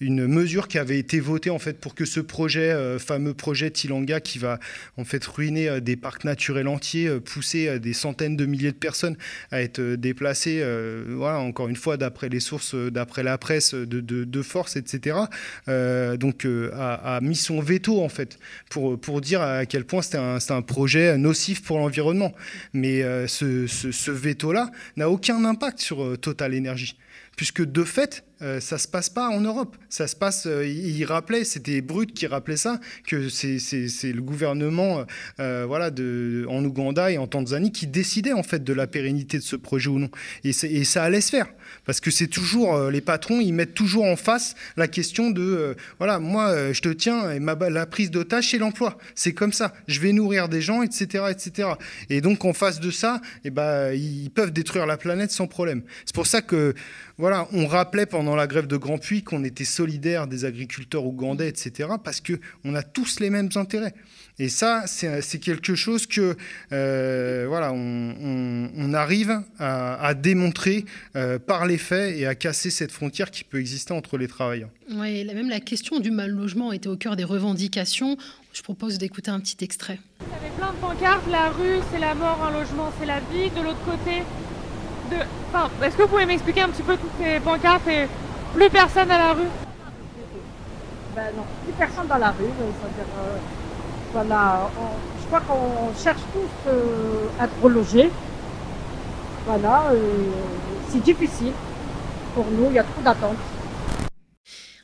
[0.00, 4.20] une mesure qui avait été votée en fait pour que ce projet, fameux projet Tilanga,
[4.20, 4.58] qui va
[4.96, 9.16] en fait ruiner des parcs naturels entiers, pousser des centaines de milliers de personnes
[9.50, 10.64] à être déplacées,
[11.08, 15.16] voilà, encore une fois d'après les sources, d'après la presse, de, de, force, etc.
[15.66, 18.38] donc a, mis son veto en fait
[18.70, 22.32] pour, pour dire à quel point c'était un, projet nocif pour l'environnement.
[22.72, 26.96] Mais ce, ce, ce veto-là n'a aucun impact sur Total Energy
[27.38, 29.76] puisque de fait, euh, ça se passe pas en Europe.
[29.88, 33.58] Ça se passe, euh, il, rappelait, c'était Brut qui rappelait ça, que c'est
[34.12, 35.04] le gouvernement
[35.40, 39.38] euh, voilà, de, en Ouganda et en Tanzanie qui décidait en fait de la pérennité
[39.38, 40.10] de ce projet ou non.
[40.44, 41.48] Et, et ça allait se faire.
[41.84, 46.18] Parce que c'est toujours, les patrons, ils mettent toujours en face la question de, voilà,
[46.18, 48.96] moi, je te tiens, et la prise d'otage, c'est l'emploi.
[49.14, 49.74] C'est comme ça.
[49.86, 51.70] Je vais nourrir des gens, etc., etc.
[52.08, 55.82] Et donc, en face de ça, eh ben, ils peuvent détruire la planète sans problème.
[56.06, 56.74] C'est pour ça que,
[57.18, 61.06] voilà, on rappelait pendant pendant la grève de Grand Puy qu'on était solidaire des agriculteurs
[61.06, 63.94] ougandais, etc., parce qu'on a tous les mêmes intérêts.
[64.38, 66.36] Et ça, c'est quelque chose que
[66.70, 70.84] euh, voilà, on, arrive à, démontrer
[71.16, 74.68] euh, par les faits et à casser cette frontière qui peut exister entre les travailleurs.
[74.92, 78.18] Oui, même la question du mal logement était au cœur des revendications.
[78.52, 79.98] Je propose d'écouter un petit extrait.
[80.20, 83.20] Il y avait plein de pancartes, la rue, c'est la mort, un logement, c'est la
[83.20, 83.48] vie.
[83.56, 84.22] De l'autre côté,
[85.82, 88.06] est-ce que vous pouvez m'expliquer un petit peu toutes ces pancartes et
[88.54, 89.48] plus personne à la rue?
[91.14, 92.44] Ben non, plus personne dans la rue.
[92.44, 93.36] Euh,
[94.12, 94.70] voilà,
[95.20, 98.10] je crois qu'on cherche tous euh, à être relogés.
[99.46, 99.96] Voilà, euh,
[100.90, 101.52] c'est difficile
[102.34, 103.36] pour nous, il y a trop d'attentes.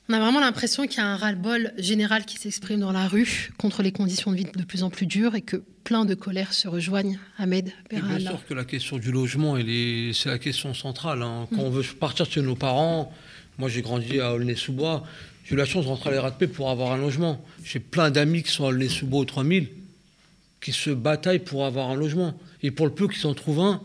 [0.09, 3.51] On a vraiment l'impression qu'il y a un ras-le-bol général qui s'exprime dans la rue
[3.57, 6.53] contre les conditions de vie de plus en plus dures et que plein de colères
[6.53, 7.19] se rejoignent.
[7.39, 9.57] Ahmed Bien sûr que la question du logement,
[10.13, 11.23] c'est la question centrale.
[11.23, 11.49] Hein.
[11.51, 13.15] Quand on veut partir chez nos parents,
[13.57, 15.05] moi j'ai grandi à Aulnay-sous-Bois,
[15.47, 17.43] j'ai eu la chance de rentrer à l'RATP pour avoir un logement.
[17.65, 19.69] J'ai plein d'amis qui sont à Aulnay-sous-Bois au 3000
[20.61, 22.39] qui se bataillent pour avoir un logement.
[22.63, 23.83] Et pour le peu qu'ils en trouvent un,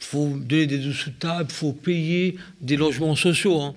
[0.00, 3.60] il faut donner des sous-tables, il faut payer des logements sociaux.
[3.60, 3.74] Hein.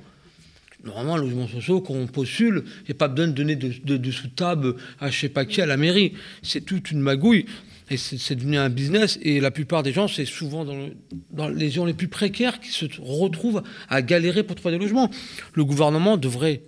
[0.84, 4.12] Normalement, un logement social, quand on postule, il n'y a pas besoin de donner de,
[4.12, 6.14] sous-table à je sais pas qui à la mairie.
[6.42, 7.46] C'est toute une magouille.
[7.92, 9.18] Et c'est devenu un business.
[9.22, 12.86] Et la plupart des gens, c'est souvent dans, les gens les plus précaires qui se
[13.02, 15.10] retrouvent à galérer pour trouver des logements.
[15.54, 16.62] Le gouvernement devrait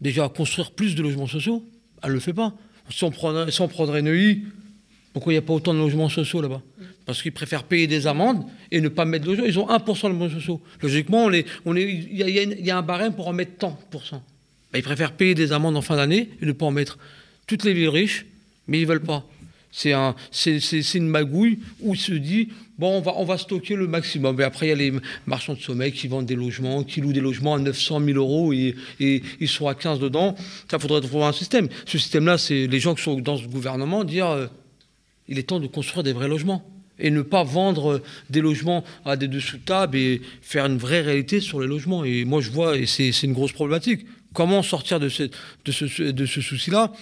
[0.00, 1.64] déjà construire plus de logements sociaux.
[2.02, 2.54] Elle ne le fait pas.
[2.88, 3.58] Si on, prendrait, si
[5.12, 6.62] pourquoi il n'y a pas autant de logements sociaux là-bas?
[7.06, 9.46] Parce qu'ils préfèrent payer des amendes et ne pas mettre de logements.
[9.46, 10.60] Ils ont 1% de logements sociaux.
[10.80, 11.44] Logiquement, il
[12.12, 14.22] y, a un barème pour en mettre tant pour cent.
[14.72, 16.98] Ben, ils préfèrent payer des amendes en fin d'année et ne pas en mettre.
[17.46, 18.26] Toutes les villes riches,
[18.66, 19.26] mais ils ne veulent pas.
[19.70, 20.14] C'est un,
[20.94, 24.36] une magouille où il se dit bon, on va, stocker le maximum.
[24.36, 24.92] Mais après, il y a les
[25.26, 28.52] marchands de sommeil qui vendent des logements, qui louent des logements à 900 000 euros
[28.52, 30.36] et, et ils sont à 15 dedans.
[30.70, 31.68] Ça faudrait trouver un système.
[31.86, 34.46] Ce système-là, c'est les gens qui sont dans ce gouvernement dire euh,
[35.28, 36.64] il est temps de construire des vrais logements
[36.98, 41.60] et ne pas vendre des logements à des dessous-tables et faire une vraie réalité sur
[41.60, 42.04] les logements.
[42.04, 44.06] Et moi, je vois, et c'est une grosse problématique.
[44.32, 45.28] Comment sortir de, ce,
[46.40, 46.92] souci-là?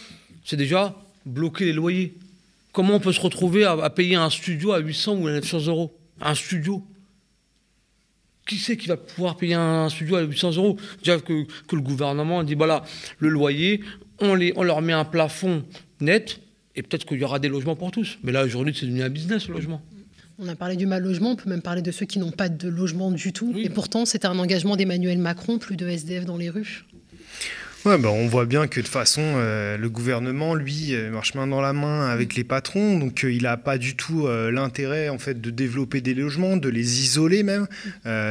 [0.44, 2.14] C'est déjà bloquer les loyers.
[2.72, 5.96] Comment on peut se retrouver à, payer un studio à 800 ou à 900 euros?
[6.20, 6.84] Un studio?
[8.46, 10.76] Qui c'est qui va pouvoir payer un studio à 800 euros?
[10.98, 12.82] Déjà que, le gouvernement dit voilà,
[13.18, 13.82] le loyer,
[14.20, 15.64] on leur met un plafond
[16.00, 16.41] net,
[16.74, 18.18] et peut-être qu'il y aura des logements pour tous.
[18.22, 19.82] Mais là, aujourd'hui, c'est devenu un business, le logement.
[20.38, 22.48] On a parlé du mal logement, on peut même parler de ceux qui n'ont pas
[22.48, 23.54] de logement du tout.
[23.56, 26.86] Et pourtant, c'est un engagement d'Emmanuel Macron, plus de SDF dans les rues.
[27.84, 31.34] Ouais, bah, on voit bien que de toute façon, euh, le gouvernement, lui, euh, marche
[31.34, 35.08] main dans la main avec les patrons, donc euh, il n'a pas du tout l'intérêt
[35.08, 37.66] en fait de développer des logements, de les isoler même.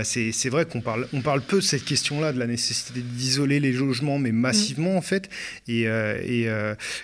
[0.03, 3.73] c'est vrai qu'on parle, on parle peu de cette question-là, de la nécessité d'isoler les
[3.73, 5.29] logements, mais massivement en fait.
[5.67, 6.47] Et, et,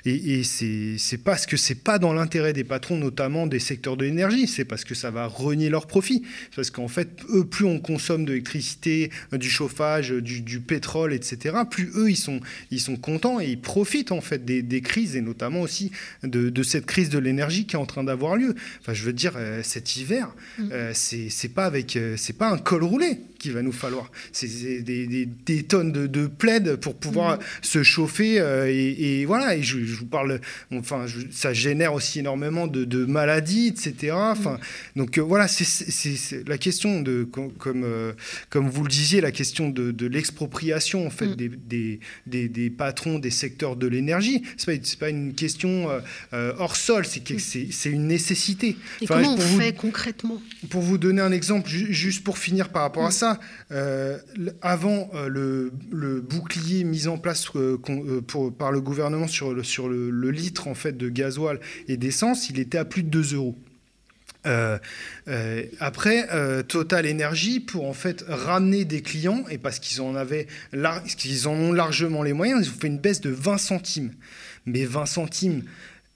[0.06, 4.48] et, c'est parce que c'est pas dans l'intérêt des patrons, notamment des secteurs de l'énergie,
[4.48, 6.24] c'est parce que ça va renier leurs profits.
[6.56, 11.56] Parce qu'en fait, eux, plus on consomme de l'électricité, du chauffage, du, du pétrole, etc.,
[11.70, 12.37] plus eux, ils sont
[12.72, 15.92] ils sont contents et ils profitent en fait des, crises et notamment aussi
[16.24, 18.56] de, cette crise de l'énergie qui est en train d'avoir lieu.
[18.82, 20.70] Enfin, je veux dire, euh, cet hiver, mm.
[20.72, 24.12] euh, c'est pas avec, euh, c'est pas un col roulé qu'il va nous falloir.
[24.32, 27.42] C'est des, tonnes de, de plaides pour pouvoir mm.
[27.62, 28.36] se chauffer
[28.68, 29.56] et, voilà.
[29.56, 30.40] Et je, vous parle,
[30.74, 34.14] enfin, ça génère aussi énormément de, maladies, etc.
[34.14, 34.54] Enfin,
[34.96, 35.00] mm.
[35.00, 37.52] donc voilà, c'est la question de, comme,
[38.50, 43.76] comme, vous le disiez, la question de, l'expropriation en fait des, des, patrons des secteurs
[43.76, 44.44] de l'énergie.
[44.58, 46.00] Ce n'est pas, pas, une question euh,
[46.34, 48.78] euh, hors sol, c'est une nécessité.
[49.02, 50.42] Et comment on fait concrètement?
[50.70, 53.14] Pour vous donner un exemple, juste pour finir par rapport à mm.
[53.28, 54.20] Ça,
[54.62, 55.72] avant le,
[56.22, 57.48] bouclier mis en place
[58.58, 62.86] par le gouvernement sur, le, litre en fait de gasoil et d'essence, il était à
[62.86, 63.58] plus de 2 euros.
[64.48, 64.78] Euh,
[65.28, 70.16] euh, après, euh, Total Energy, pour en fait ramener des clients, et parce qu'ils en
[71.18, 74.12] qu'ils en ont largement les moyens, ils ont fait une baisse de 20 centimes.
[74.66, 75.64] Mais 20 centimes,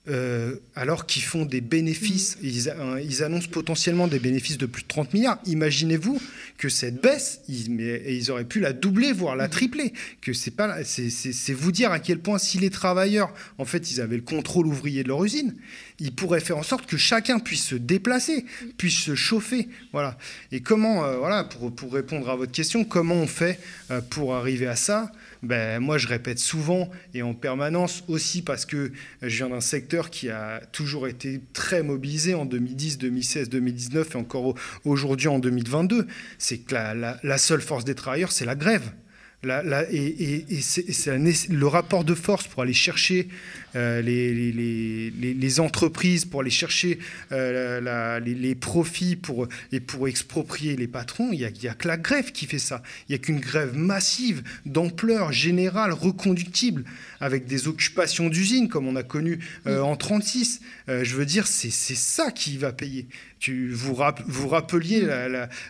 [0.07, 2.99] euh, alors qu'ils font des bénéfices, mm.
[3.03, 5.39] ils, annoncent potentiellement des bénéfices de plus de 30 milliards.
[5.45, 6.19] Imaginez-vous
[6.57, 9.51] que cette baisse, ils, ils, auraient pu la doubler, voire la mm.
[9.51, 9.93] tripler.
[10.21, 14.01] Que c'est pas, c'est vous dire à quel point si les travailleurs, en fait, ils
[14.01, 15.55] avaient le contrôle ouvrier de leur usine,
[15.99, 18.69] ils pourraient faire en sorte que chacun puisse se déplacer, mm.
[18.77, 20.17] puisse se chauffer, voilà.
[20.51, 23.59] Et comment, euh, voilà, pour, pour, répondre à votre question, comment on fait
[23.91, 25.11] euh, pour arriver à ça?
[25.43, 30.09] Ben, moi je répète souvent et en permanence aussi parce que je viens d'un secteur
[30.09, 36.07] qui a toujours été très mobilisé en 2010, 2016, 2019 et encore aujourd'hui en 2022.
[36.37, 38.91] C'est que la seule force des travailleurs, c'est la grève
[39.43, 41.17] et, c'est
[41.49, 43.27] le rapport de force pour aller chercher
[43.75, 46.99] euh, les, entreprises, pour aller chercher
[47.31, 52.31] euh, les, profits pour, et pour exproprier les patrons, il n'y a, que la grève
[52.31, 52.81] qui fait ça.
[53.07, 56.83] Il n'y a qu'une grève massive, d'ampleur générale, reconductible,
[57.19, 60.61] avec des occupations d'usines comme on a connu euh, en 1936.
[60.87, 63.07] je veux dire, c'est ça qui va payer
[63.49, 65.07] vous, vous rappeliez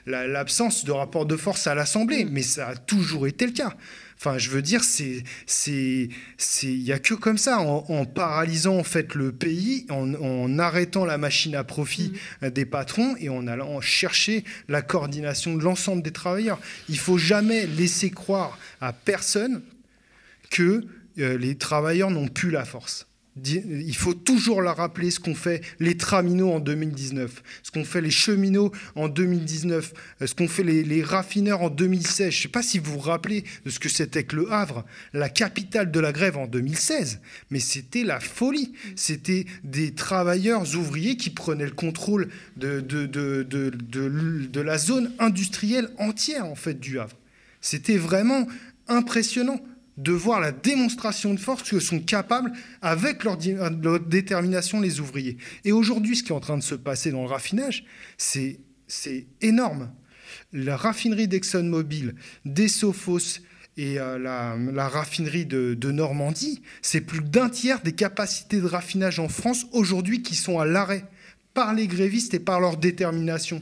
[0.05, 3.75] l'absence de rapport de force à l'Assemblée, mais ça a toujours été le cas.
[4.23, 6.07] Enfin, je veux dire, c'est, c'est,
[6.61, 11.17] il n'y a que comme ça, en, paralysant en fait le pays, en, arrêtant la
[11.17, 12.49] machine à profit mm.
[12.51, 16.59] des patrons et en allant chercher la coordination de l'ensemble des travailleurs.
[16.87, 19.63] Il faut jamais laisser croire à personne
[20.51, 20.85] que
[21.17, 23.07] euh, les travailleurs n'ont plus la force.
[23.37, 28.01] Il faut toujours la rappeler ce qu'ont fait les traminots en 2019, ce qu'ont fait
[28.01, 32.29] les cheminots en 2019, euh, ce qu'ont fait les, raffineurs en 2016.
[32.29, 34.85] Je ne sais pas si vous vous rappelez de ce que c'était que Le Havre,
[35.13, 38.73] la capitale de la grève en 2016, mais c'était la folie.
[38.97, 46.55] C'était des travailleurs ouvriers qui prenaient le contrôle de, de la zone industrielle entière en
[46.55, 47.15] fait du Havre.
[47.61, 48.45] C'était vraiment
[48.89, 49.61] impressionnant
[50.01, 55.37] de voir la démonstration de force que sont capables, avec leur, détermination, les ouvriers.
[55.63, 57.85] Et aujourd'hui, ce qui est en train de se passer dans le raffinage,
[58.17, 58.57] c'est
[59.41, 59.91] énorme.
[60.53, 63.41] La raffinerie d'ExxonMobil, des Sophos
[63.77, 69.29] et euh, la, raffinerie de Normandie, c'est plus d'un tiers des capacités de raffinage en
[69.29, 71.05] France aujourd'hui qui sont à l'arrêt
[71.53, 73.61] par les grévistes et par leur détermination.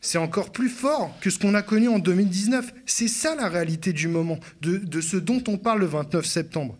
[0.00, 2.72] C'est encore plus fort que ce qu'on a connu en 2019.
[2.86, 6.78] C'est ça la réalité du moment, de, ce dont on parle le 29 septembre.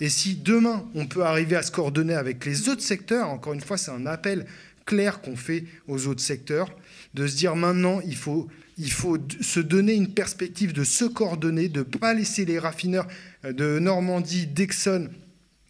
[0.00, 3.60] Et si demain, on peut arriver à se coordonner avec les autres secteurs, encore une
[3.60, 4.46] fois, c'est un appel
[4.84, 6.70] clair qu'on fait aux autres secteurs,
[7.14, 11.68] de se dire maintenant, il faut, il faut se donner une perspective de se coordonner,
[11.68, 13.06] de ne pas laisser les raffineurs
[13.44, 15.08] de Normandie, d'Exxon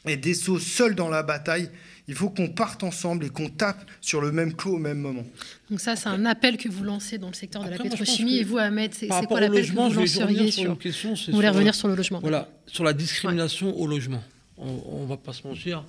[0.04, 1.70] et d'Esso seuls dans la bataille,
[2.08, 5.26] il faut qu'on parte ensemble et qu'on tape sur le même clou au même moment.
[5.70, 8.38] Donc ça, c'est un appel que vous lancez dans le secteur de la pétrochimie.
[8.38, 10.70] Et vous, Ahmed, c'est quoi l'appel que vous lanceriez sur...
[10.72, 14.22] Une question, vous voulez revenir sur le logement Voilà, sur la discrimination au logement.
[14.56, 15.84] On ne va pas se mentir.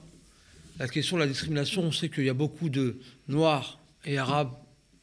[0.77, 4.51] La question de la discrimination, on sait qu'il y a beaucoup de Noirs et Arabes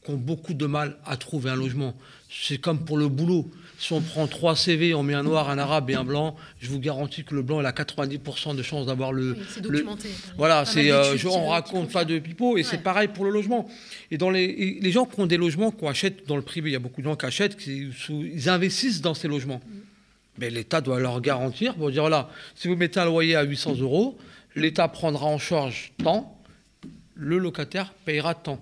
[0.03, 1.95] qui ont beaucoup de mal à trouver un logement.
[2.29, 3.49] C'est comme pour le boulot.
[3.79, 6.69] Si on prend trois CV, on met un noir, un arabe et un blanc, je
[6.69, 9.37] vous garantis que le blanc, il a 90% de chances d'avoir le.
[9.53, 10.09] c'est documenté.
[10.35, 13.69] Voilà, c'est, euh, on raconte pas de pipeau, et c'est pareil pour le logement.
[14.09, 16.73] Et dans les, les gens qui ont des logements, qu'on achète dans le privé, il
[16.73, 19.61] y a beaucoup de gens qui achètent, qui, ils investissent dans ces logements.
[19.63, 19.77] Mm.
[20.39, 23.75] Mais l'État doit leur garantir, pour dire voilà, si vous mettez un loyer à 800
[23.79, 24.17] euros,
[24.55, 26.35] l'État prendra en charge tant,
[27.15, 28.59] le locataire payera tant.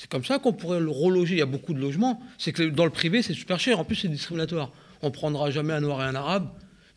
[0.00, 1.34] C'est comme ça qu'on pourrait le reloger.
[1.34, 2.22] Il y a beaucoup de logements.
[2.38, 3.78] C'est que dans le privé, c'est super cher.
[3.78, 4.72] En plus, c'est discriminatoire.
[5.02, 6.48] On prendra jamais un noir et un arabe.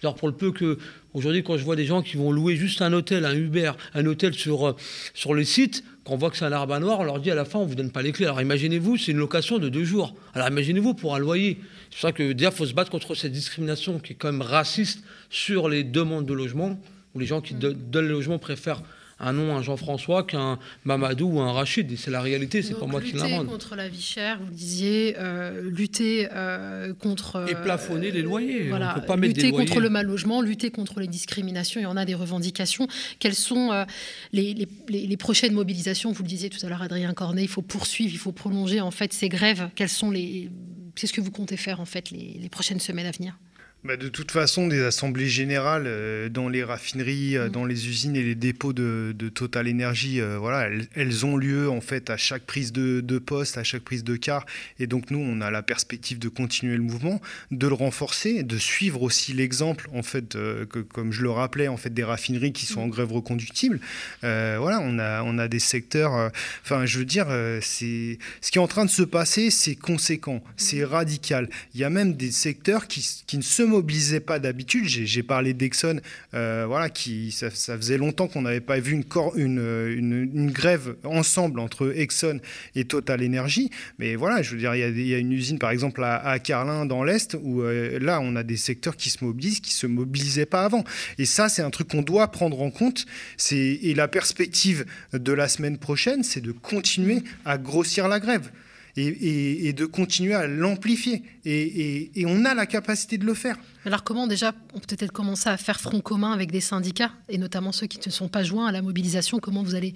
[0.02, 0.78] Alors pour le peu que
[1.14, 4.06] aujourd'hui, quand je vois des gens qui vont louer juste un hôtel, un Uber, un
[4.06, 4.76] hôtel sur, euh,
[5.14, 7.44] sur le site, quand voit que c'est un arabe, noir, on leur dit à la
[7.44, 8.26] fin, on vous donne pas les clés.
[8.26, 10.16] Alors imaginez-vous, c'est une location de deux jours.
[10.34, 11.60] Alors imaginez-vous pour un loyer.
[11.90, 14.42] C'est pour ça que déjà, faut se battre contre cette discrimination qui est quand même
[14.42, 16.80] raciste sur les demandes de logement,
[17.16, 18.82] où les gens qui donnent le logement préfèrent
[19.24, 21.98] un nom, un Jean-François, qu'un Mamadou ou un Rachid.
[21.98, 23.32] C'est la réalité, c'est pas moi qui l'invente.
[23.32, 27.46] Lutter contre la vie chère, vous le disiez, euh, lutter euh, contre.
[27.50, 28.70] Et plafonner les loyers.
[28.70, 31.80] Voilà, pas lutter contre le mal logement, lutter contre les discriminations.
[31.80, 32.88] Il y en a des revendications.
[33.20, 33.86] Quelles sont euh,
[34.34, 34.54] les,
[34.90, 38.20] les, prochaines mobilisations Vous le disiez tout à l'heure, Adrien Cornet, il faut poursuivre, il
[38.20, 39.70] faut prolonger en fait ces grèves.
[39.76, 40.50] Quelles sont les.
[40.96, 43.38] Qu'est-ce que vous comptez faire en fait les, prochaines semaines à venir?
[43.86, 47.52] Bah, de toute façon, des assemblées générales euh, dans les raffineries, euh, mm.
[47.52, 51.82] dans les usines et les dépôts de, Total Energy, euh, voilà, elles, ont lieu en
[51.82, 54.46] fait à chaque prise de, poste, à chaque prise de car.
[54.80, 58.58] Et donc nous, on a la perspective de continuer le mouvement, de le renforcer, de
[58.58, 62.66] suivre aussi l'exemple en fait, que, comme je le rappelais, en fait, des raffineries qui
[62.66, 62.92] sont en mm.
[62.92, 63.82] grève reconductible.
[64.22, 66.32] voilà, on a, on a des secteurs.
[66.64, 67.28] Enfin, je veux dire,
[67.62, 70.86] c'est ce qui est en train de se passer, c'est conséquent, c'est mm.
[70.86, 71.50] radical.
[71.74, 74.86] Il y a même des secteurs qui, qui ne se mobilisait pas d'habitude.
[74.88, 76.00] J'ai parlé d'Exxon,
[76.34, 78.94] euh, voilà, qui ça, faisait longtemps qu'on n'avait pas vu
[79.36, 82.40] une, grève ensemble entre Exxon
[82.76, 83.70] et Total Energy.
[84.00, 87.04] Mais voilà, je veux dire, il y, a, une usine par exemple à, Carlin dans
[87.04, 90.64] l'est où euh, là on a des secteurs qui se mobilisent, qui se mobilisaient pas
[90.64, 90.84] avant.
[91.18, 93.06] Et ça, c'est un truc qu'on doit prendre en compte.
[93.52, 98.52] Et la perspective de la semaine prochaine, c'est de continuer à grossir la grève
[98.96, 101.24] et, de continuer à l'amplifier.
[101.46, 103.58] Et, on a la capacité de le faire.
[103.86, 107.38] Alors comment déjà, on peut peut-être commencer à faire front commun avec des syndicats, et
[107.38, 109.94] notamment ceux qui ne sont pas joints à la mobilisation, comment vous allez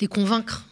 [0.00, 0.66] les convaincre?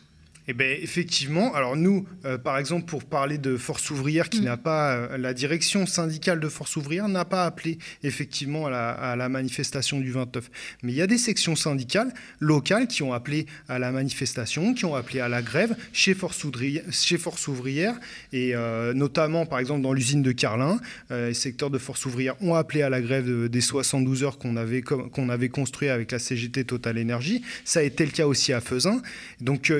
[0.46, 1.54] Eh bien, effectivement.
[1.54, 4.44] Alors nous, euh, par exemple, pour parler de Force ouvrière, qui mm.
[4.44, 9.28] n'a pas euh, la direction syndicale de Force ouvrière n'a pas appelé effectivement à la,
[9.28, 10.50] manifestation du 29.
[10.83, 14.85] Mais il y a des sections syndicales locales qui ont appelé à la manifestation, qui
[14.85, 17.94] ont appelé à la grève chez Force ouvrière, chez Force ouvrière
[18.33, 20.78] et euh, notamment, par exemple, dans l'usine de Carlin,
[21.11, 24.83] les secteurs de Force ouvrière ont appelé à la grève des 72 heures qu'on avait
[24.83, 27.42] qu'on avait construit avec la CGT Total Énergie.
[27.64, 29.00] Ça a été le cas aussi à Fezin.
[29.40, 29.72] Donc,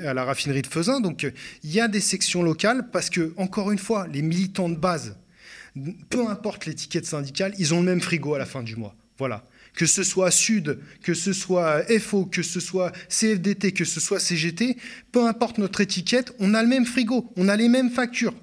[0.00, 1.00] à la raffinerie de Fezin.
[1.00, 1.26] Donc
[1.62, 5.16] il y a des sections locales parce que, encore une fois, les militants de base,
[6.10, 8.94] peu importe l'étiquette syndicale, ils ont le même frigo à la fin du mois.
[9.18, 9.44] Voilà.
[9.74, 14.20] Que ce soit Sud, que ce soit FO, que ce soit CFDT, que ce soit
[14.20, 14.76] CGT,
[15.12, 18.34] peu importe notre étiquette, on a le même frigo, on a les mêmes factures.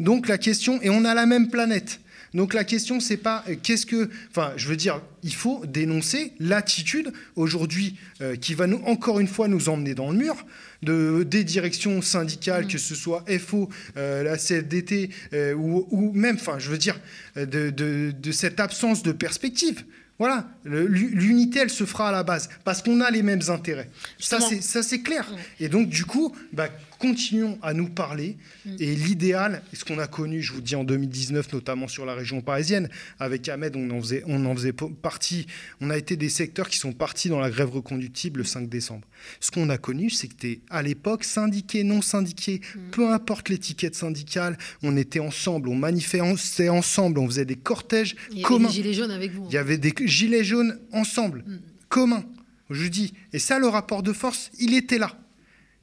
[0.00, 1.99] Donc la question, et on a la même planète.
[2.34, 4.08] Donc la question, c'est pas euh, qu'est-ce que.
[4.30, 9.28] Enfin, je veux dire, il faut dénoncer l'attitude aujourd'hui euh, qui va nous, encore une
[9.28, 10.36] fois nous emmener dans le mur.
[10.82, 15.10] De, des directions syndicales, que ce soit FO, euh, la CFDT,
[15.54, 16.98] ou, même, enfin, je veux dire,
[17.36, 19.84] de, de, cette absence de perspective.
[20.18, 23.90] Voilà, l'unité, elle se fera à la base, parce qu'on a les mêmes intérêts.
[24.18, 25.30] Ça, c'est clair.
[25.60, 28.36] Et donc, du coup, bah, continuons à nous parler.
[28.64, 28.76] Mm.
[28.78, 32.42] Et l'idéal, ce qu'on a connu, je vous dis en 2019, notamment sur la région
[32.42, 35.46] parisienne, avec Ahmed, on en faisait, on en faisait partie.
[35.80, 39.08] On a été des secteurs qui sont partis dans la grève reconductible le 5 décembre.
[39.40, 42.90] Ce qu'on a connu, c'est que à l'époque, syndiqué, non syndiqué, mm.
[42.92, 48.68] peu importe l'étiquette syndicale, on était ensemble, on manifestait ensemble, on faisait des cortèges communs.
[48.70, 49.46] Il y avait des gilets jaunes avec vous.
[49.48, 51.58] Il y avait des gilets jaunes ensemble, mm.
[51.88, 52.24] communs,
[52.68, 53.14] je dis.
[53.32, 55.16] Et ça, le rapport de force, il était là.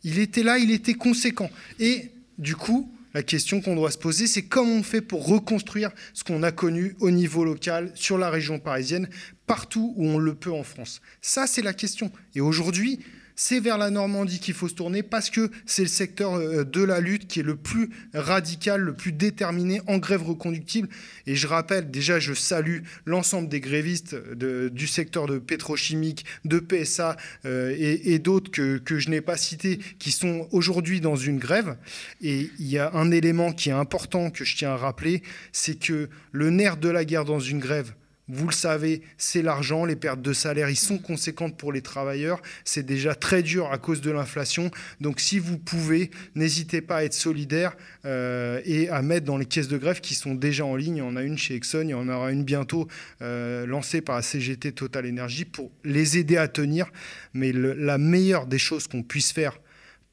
[0.04, 1.50] Il était là, il était conséquent.
[1.80, 5.92] Et du coup, la question qu'on doit se poser, c'est comment on fait pour reconstruire
[6.14, 9.10] ce qu'on a connu au niveau local, sur la région parisienne,
[9.48, 11.02] partout où on le peut en France?
[11.22, 12.12] Ça, c'est la question.
[12.36, 13.00] Et aujourd'hui,
[13.38, 16.84] c'est vers la Normandie qu'il faut se tourner parce que c'est le secteur euh, de
[16.84, 20.90] la lutte qui est le plus radical, le plus déterminé en grève reconductible.
[21.28, 27.16] Et je rappelle, déjà, je salue l'ensemble des grévistes du secteur de pétrochimique, de PSA
[27.46, 31.78] euh, et, d'autres que, que je n'ai pas cités qui sont aujourd'hui dans une grève.
[32.22, 35.22] Et il y a un élément qui est important que je tiens à rappeler,
[35.52, 37.94] c'est que le nerf de la guerre dans une grève,
[38.30, 42.42] vous le savez, c'est l'argent, les pertes de salaire, ils sont conséquentes pour les travailleurs.
[42.66, 44.70] C'est déjà très dur à cause de l'inflation.
[45.00, 49.46] Donc si vous pouvez, n'hésitez pas à être solidaire euh, et à mettre dans les
[49.46, 50.98] caisses de grève qui sont déjà en ligne.
[50.98, 52.88] Il y en a une chez Exxon, il y en aura une bientôt
[53.22, 56.92] euh, lancée par la CGT Total Energy pour les aider à tenir.
[57.34, 59.58] Mais la meilleure des choses qu'on puisse faire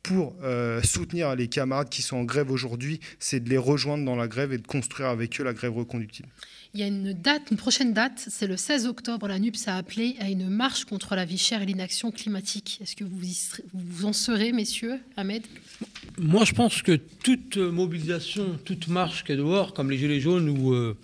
[0.05, 4.15] pour euh, soutenir les camarades qui sont en grève aujourd'hui, c'est de les rejoindre dans
[4.15, 6.29] la grève et de construire avec eux la grève reconductible.
[6.75, 9.27] Il y a une date, une prochaine date, c'est le 16 octobre.
[9.29, 12.81] La NUPS a appelé à une marche contre la vie chère et l'inaction climatique.
[12.83, 13.19] Est-ce que vous,
[13.73, 15.43] vous en serez, messieurs Ahmed?
[16.19, 20.51] Moi, je pense que toute mobilisation, toute marche qui est dehors, comme les Gilets jaunes,
[20.51, 20.99] ou euh,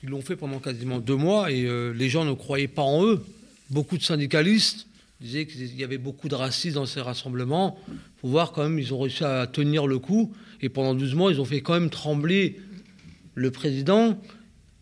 [0.00, 3.04] qui l'ont fait pendant quasiment deux mois, et euh, les gens ne croyaient pas en
[3.04, 3.22] eux.
[3.68, 4.86] Beaucoup de syndicalistes
[5.20, 7.78] disaient qu'il y avait beaucoup de racistes dans ces rassemblements.
[7.88, 10.34] Il faut voir quand même, ils ont réussi à tenir le coup.
[10.60, 12.60] Et pendant 12 mois, ils ont fait quand même trembler
[13.34, 14.20] le président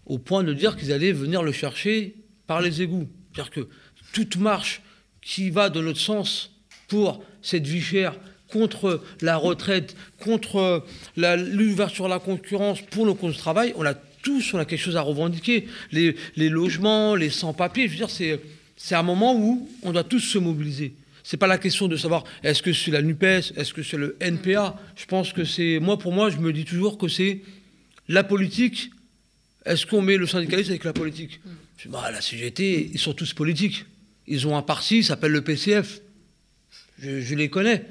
[0.07, 2.17] au point de dire qu'ils allaient venir le chercher
[2.47, 3.09] par les égouts.
[3.33, 3.69] C'est-à-dire que
[4.13, 4.83] toute marche
[5.23, 6.53] qui va de notre sens
[6.89, 8.15] pour cette vie chère,
[8.49, 10.85] contre la retraite, contre
[11.17, 14.81] l'ouverture à la concurrence, pour nos comptes de travail, on a tous on a quelque
[14.81, 15.69] chose à revendiquer.
[15.93, 18.41] Les, logements, les sans-papiers, je veux dire, c'est,
[18.77, 20.95] c'est un moment où on doit tous se mobiliser.
[21.23, 24.17] C'est pas la question de savoir est-ce que c'est la NUPES, est-ce que c'est le
[24.21, 24.79] NPA.
[24.95, 25.79] Je pense que c'est.
[25.81, 27.41] Moi, pour moi, je me dis toujours que c'est
[28.09, 28.91] la politique
[29.65, 31.41] est-ce qu'on met le syndicalisme avec la politique?
[31.87, 33.87] Bah, La CGT, ils sont tous politiques.
[34.27, 36.01] Ils ont un parti, s'appelle le PCF.
[36.99, 37.85] Je, les connais.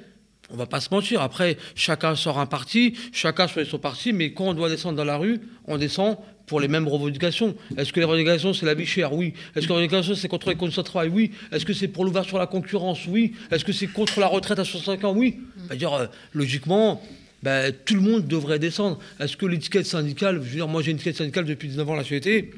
[0.52, 1.22] On va pas se mentir.
[1.22, 5.06] Après, chacun sort un parti, chacun choisit son parti, mais quand on doit descendre dans
[5.06, 7.56] la rue, on descend pour les mêmes revendications.
[7.78, 9.14] Est-ce que les revendications, c'est la vie chère?
[9.14, 9.34] Oui.
[9.56, 11.10] Est-ce que les revendications, c'est contre les conditions de travail?
[11.10, 11.32] Oui.
[11.52, 13.08] Est-ce que c'est pour l'ouverture à la concurrence?
[13.08, 13.34] Oui.
[13.52, 15.14] Est-ce que c'est contre la retraite à 65 ans?
[15.16, 15.40] Oui.
[15.68, 17.02] C'est-à-dire, euh, logiquement,
[17.42, 19.00] ben, tout le monde devrait descendre.
[19.20, 21.94] Est-ce que l'étiquette syndicale, je veux dire, moi j'ai une étiquette syndicale depuis 19 ans
[21.94, 22.52] à la société,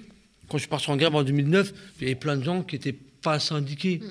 [0.48, 2.76] quand je suis parti en grève en 2009, il y avait plein de gens qui
[2.76, 4.02] n'étaient pas syndiqués.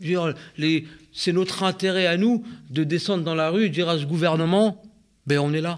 [0.00, 4.82] C'est notre intérêt à nous de descendre dans la rue et dire à ce gouvernement,
[5.26, 5.76] ben on est là.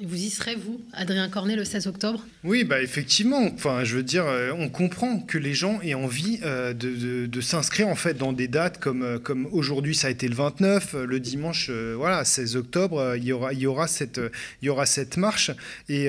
[0.00, 2.24] Et vous y serez, vous, Adrien Cornet, le 16 octobre?
[2.44, 3.50] Oui, bah effectivement.
[3.52, 7.88] Enfin, je veux dire, euh, on comprend que les gens aient envie euh, de, s'inscrire
[7.88, 11.18] en fait dans des dates comme, euh, comme aujourd'hui, ça a été le 29, le
[11.18, 14.20] dimanche, voilà, 16 octobre, il y aura, il y aura cette,
[14.62, 15.50] il y aura cette marche.
[15.88, 16.08] Et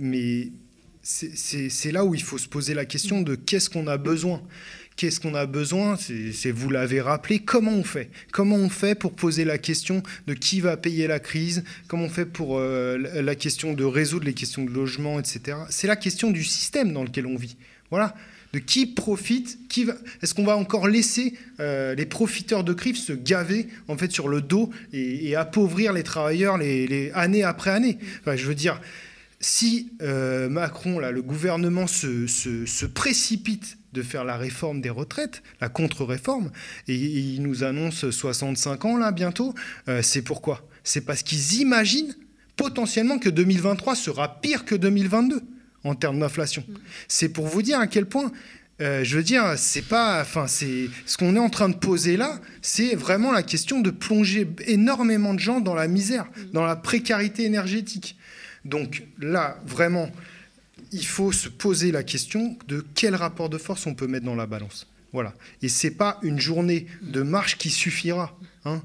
[0.00, 0.48] mais
[1.02, 4.42] c'est là où il faut se poser la question de qu'est-ce qu'on a besoin?
[4.96, 7.40] Qu'est-ce qu'on a besoin C'est vous l'avez rappelé.
[7.40, 8.08] Comment on fait?
[8.32, 11.64] Comment on fait pour poser la question de qui va payer la crise?
[11.86, 15.58] Comment on fait pour euh, la question de résoudre les questions de logement, etc.
[15.68, 17.58] C'est la question du système dans lequel on vit.
[17.90, 18.14] Voilà.
[18.54, 19.92] De qui profite qui va...
[20.22, 24.28] Est-ce qu'on va encore laisser euh, les profiteurs de crise se gaver en fait sur
[24.28, 27.98] le dos et, appauvrir les travailleurs les, les, année après année?
[28.24, 28.80] Je veux dire,
[29.40, 35.68] si euh, Macron, le gouvernement se, se précipite de faire la réforme des retraites, la
[35.68, 36.50] contre-réforme,
[36.86, 39.54] et, ils nous annoncent 65 ans là bientôt.
[39.88, 40.62] Euh, c'est pourquoi?
[40.84, 42.14] C'est parce qu'ils imaginent
[42.56, 45.40] potentiellement que 2023 sera pire que 2022
[45.84, 46.62] en termes d'inflation.
[46.68, 46.74] Mm.
[47.08, 48.30] C'est pour vous dire à quel point
[48.82, 52.18] euh, je veux dire, c'est pas, enfin, c'est ce qu'on est en train de poser
[52.18, 56.50] là, c'est vraiment la question de plonger énormément de gens dans la misère, mm.
[56.52, 58.18] dans la précarité énergétique.
[58.66, 60.10] Donc là, vraiment,
[60.92, 64.34] il faut se poser la question de quel rapport de force on peut mettre dans
[64.34, 64.86] la balance.
[65.12, 65.34] Voilà.
[65.62, 68.38] Et c'est pas une journée de marche qui suffira.
[68.64, 68.82] Hein.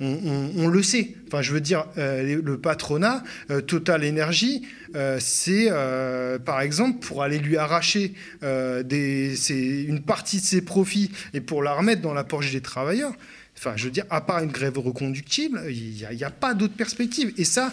[0.00, 1.14] On, le sait.
[1.28, 5.70] Enfin, je veux dire, euh, le patronat, euh, Total Energy, euh, c'est
[6.44, 12.02] par exemple pour aller lui arracher une partie de ses profits et pour la remettre
[12.02, 13.12] dans la poche des travailleurs.
[13.56, 16.74] Enfin, je veux dire, à part une grève reconductible, il n'y a, a, pas d'autre
[16.74, 17.32] perspective.
[17.36, 17.72] Et ça,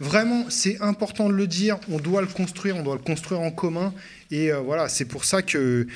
[0.00, 1.78] Vraiment, c'est important de le dire.
[1.90, 3.92] On doit le construire, on doit le construire en commun.
[4.30, 5.86] Et euh, voilà, c'est pour ça que,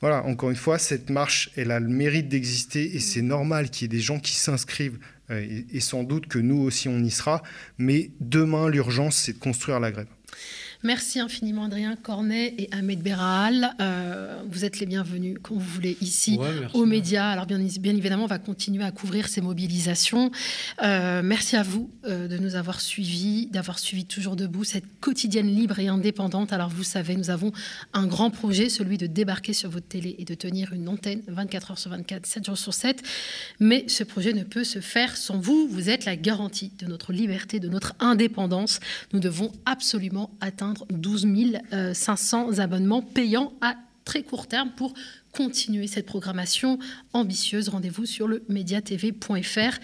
[0.00, 3.84] voilà, encore une fois, cette marche, elle a le mérite d'exister et c'est normal qu'il
[3.84, 4.98] y ait des gens qui s'inscrivent.
[5.30, 7.42] Euh, et sans doute que nous aussi, on y sera.
[7.78, 10.08] Mais demain, l'urgence, c'est de construire la grève.
[10.84, 13.72] Merci infiniment Adrien Cornet et Ahmed Beral.
[13.80, 16.40] Euh, vous êtes les bienvenus quand vous voulez ici
[16.74, 17.30] aux médias.
[17.30, 20.32] Alors bien, bien, évidemment, on va continuer à couvrir ces mobilisations.
[20.82, 25.46] Euh, merci à vous euh, de nous avoir suivis, d'avoir suivi toujours debout cette quotidienne
[25.46, 26.52] libre et indépendante.
[26.52, 27.52] Alors vous savez, nous avons
[27.92, 31.70] un grand projet, celui de débarquer sur votre télé et de tenir une antenne 24
[31.70, 33.02] heures sur 24, 7 jours sur 7.
[33.60, 35.68] Mais ce projet ne peut se faire sans vous.
[35.70, 38.80] Vous êtes la garantie de notre liberté, de notre indépendance.
[39.12, 41.26] Nous devons absolument atteindre 12
[41.92, 44.94] 500 euh, abonnements payants à très court terme pour
[45.32, 46.78] continuer cette programmation
[47.12, 47.68] ambitieuse.
[47.70, 49.78] Rendez-vous sur le mediatv.fr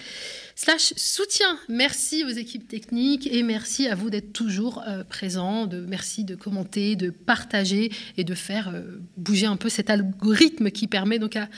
[0.54, 1.58] slash soutien.
[1.68, 5.68] Merci aux équipes techniques et merci à vous d'être toujours euh, présents.
[5.88, 10.86] Merci de commenter, de partager et de faire euh, bouger un peu cet algorithme qui
[10.86, 11.48] permet donc à,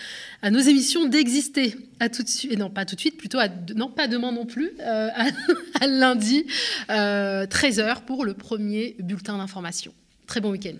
[0.42, 1.76] à nos émissions d'exister.
[1.98, 4.32] À tout de suite, et non pas tout de suite, plutôt à, non pas demain
[4.32, 5.08] non plus, euh,
[5.80, 6.46] à, lundi
[6.88, 9.92] 13h pour le premier bulletin d'information.
[10.26, 10.76] Très bon week-end.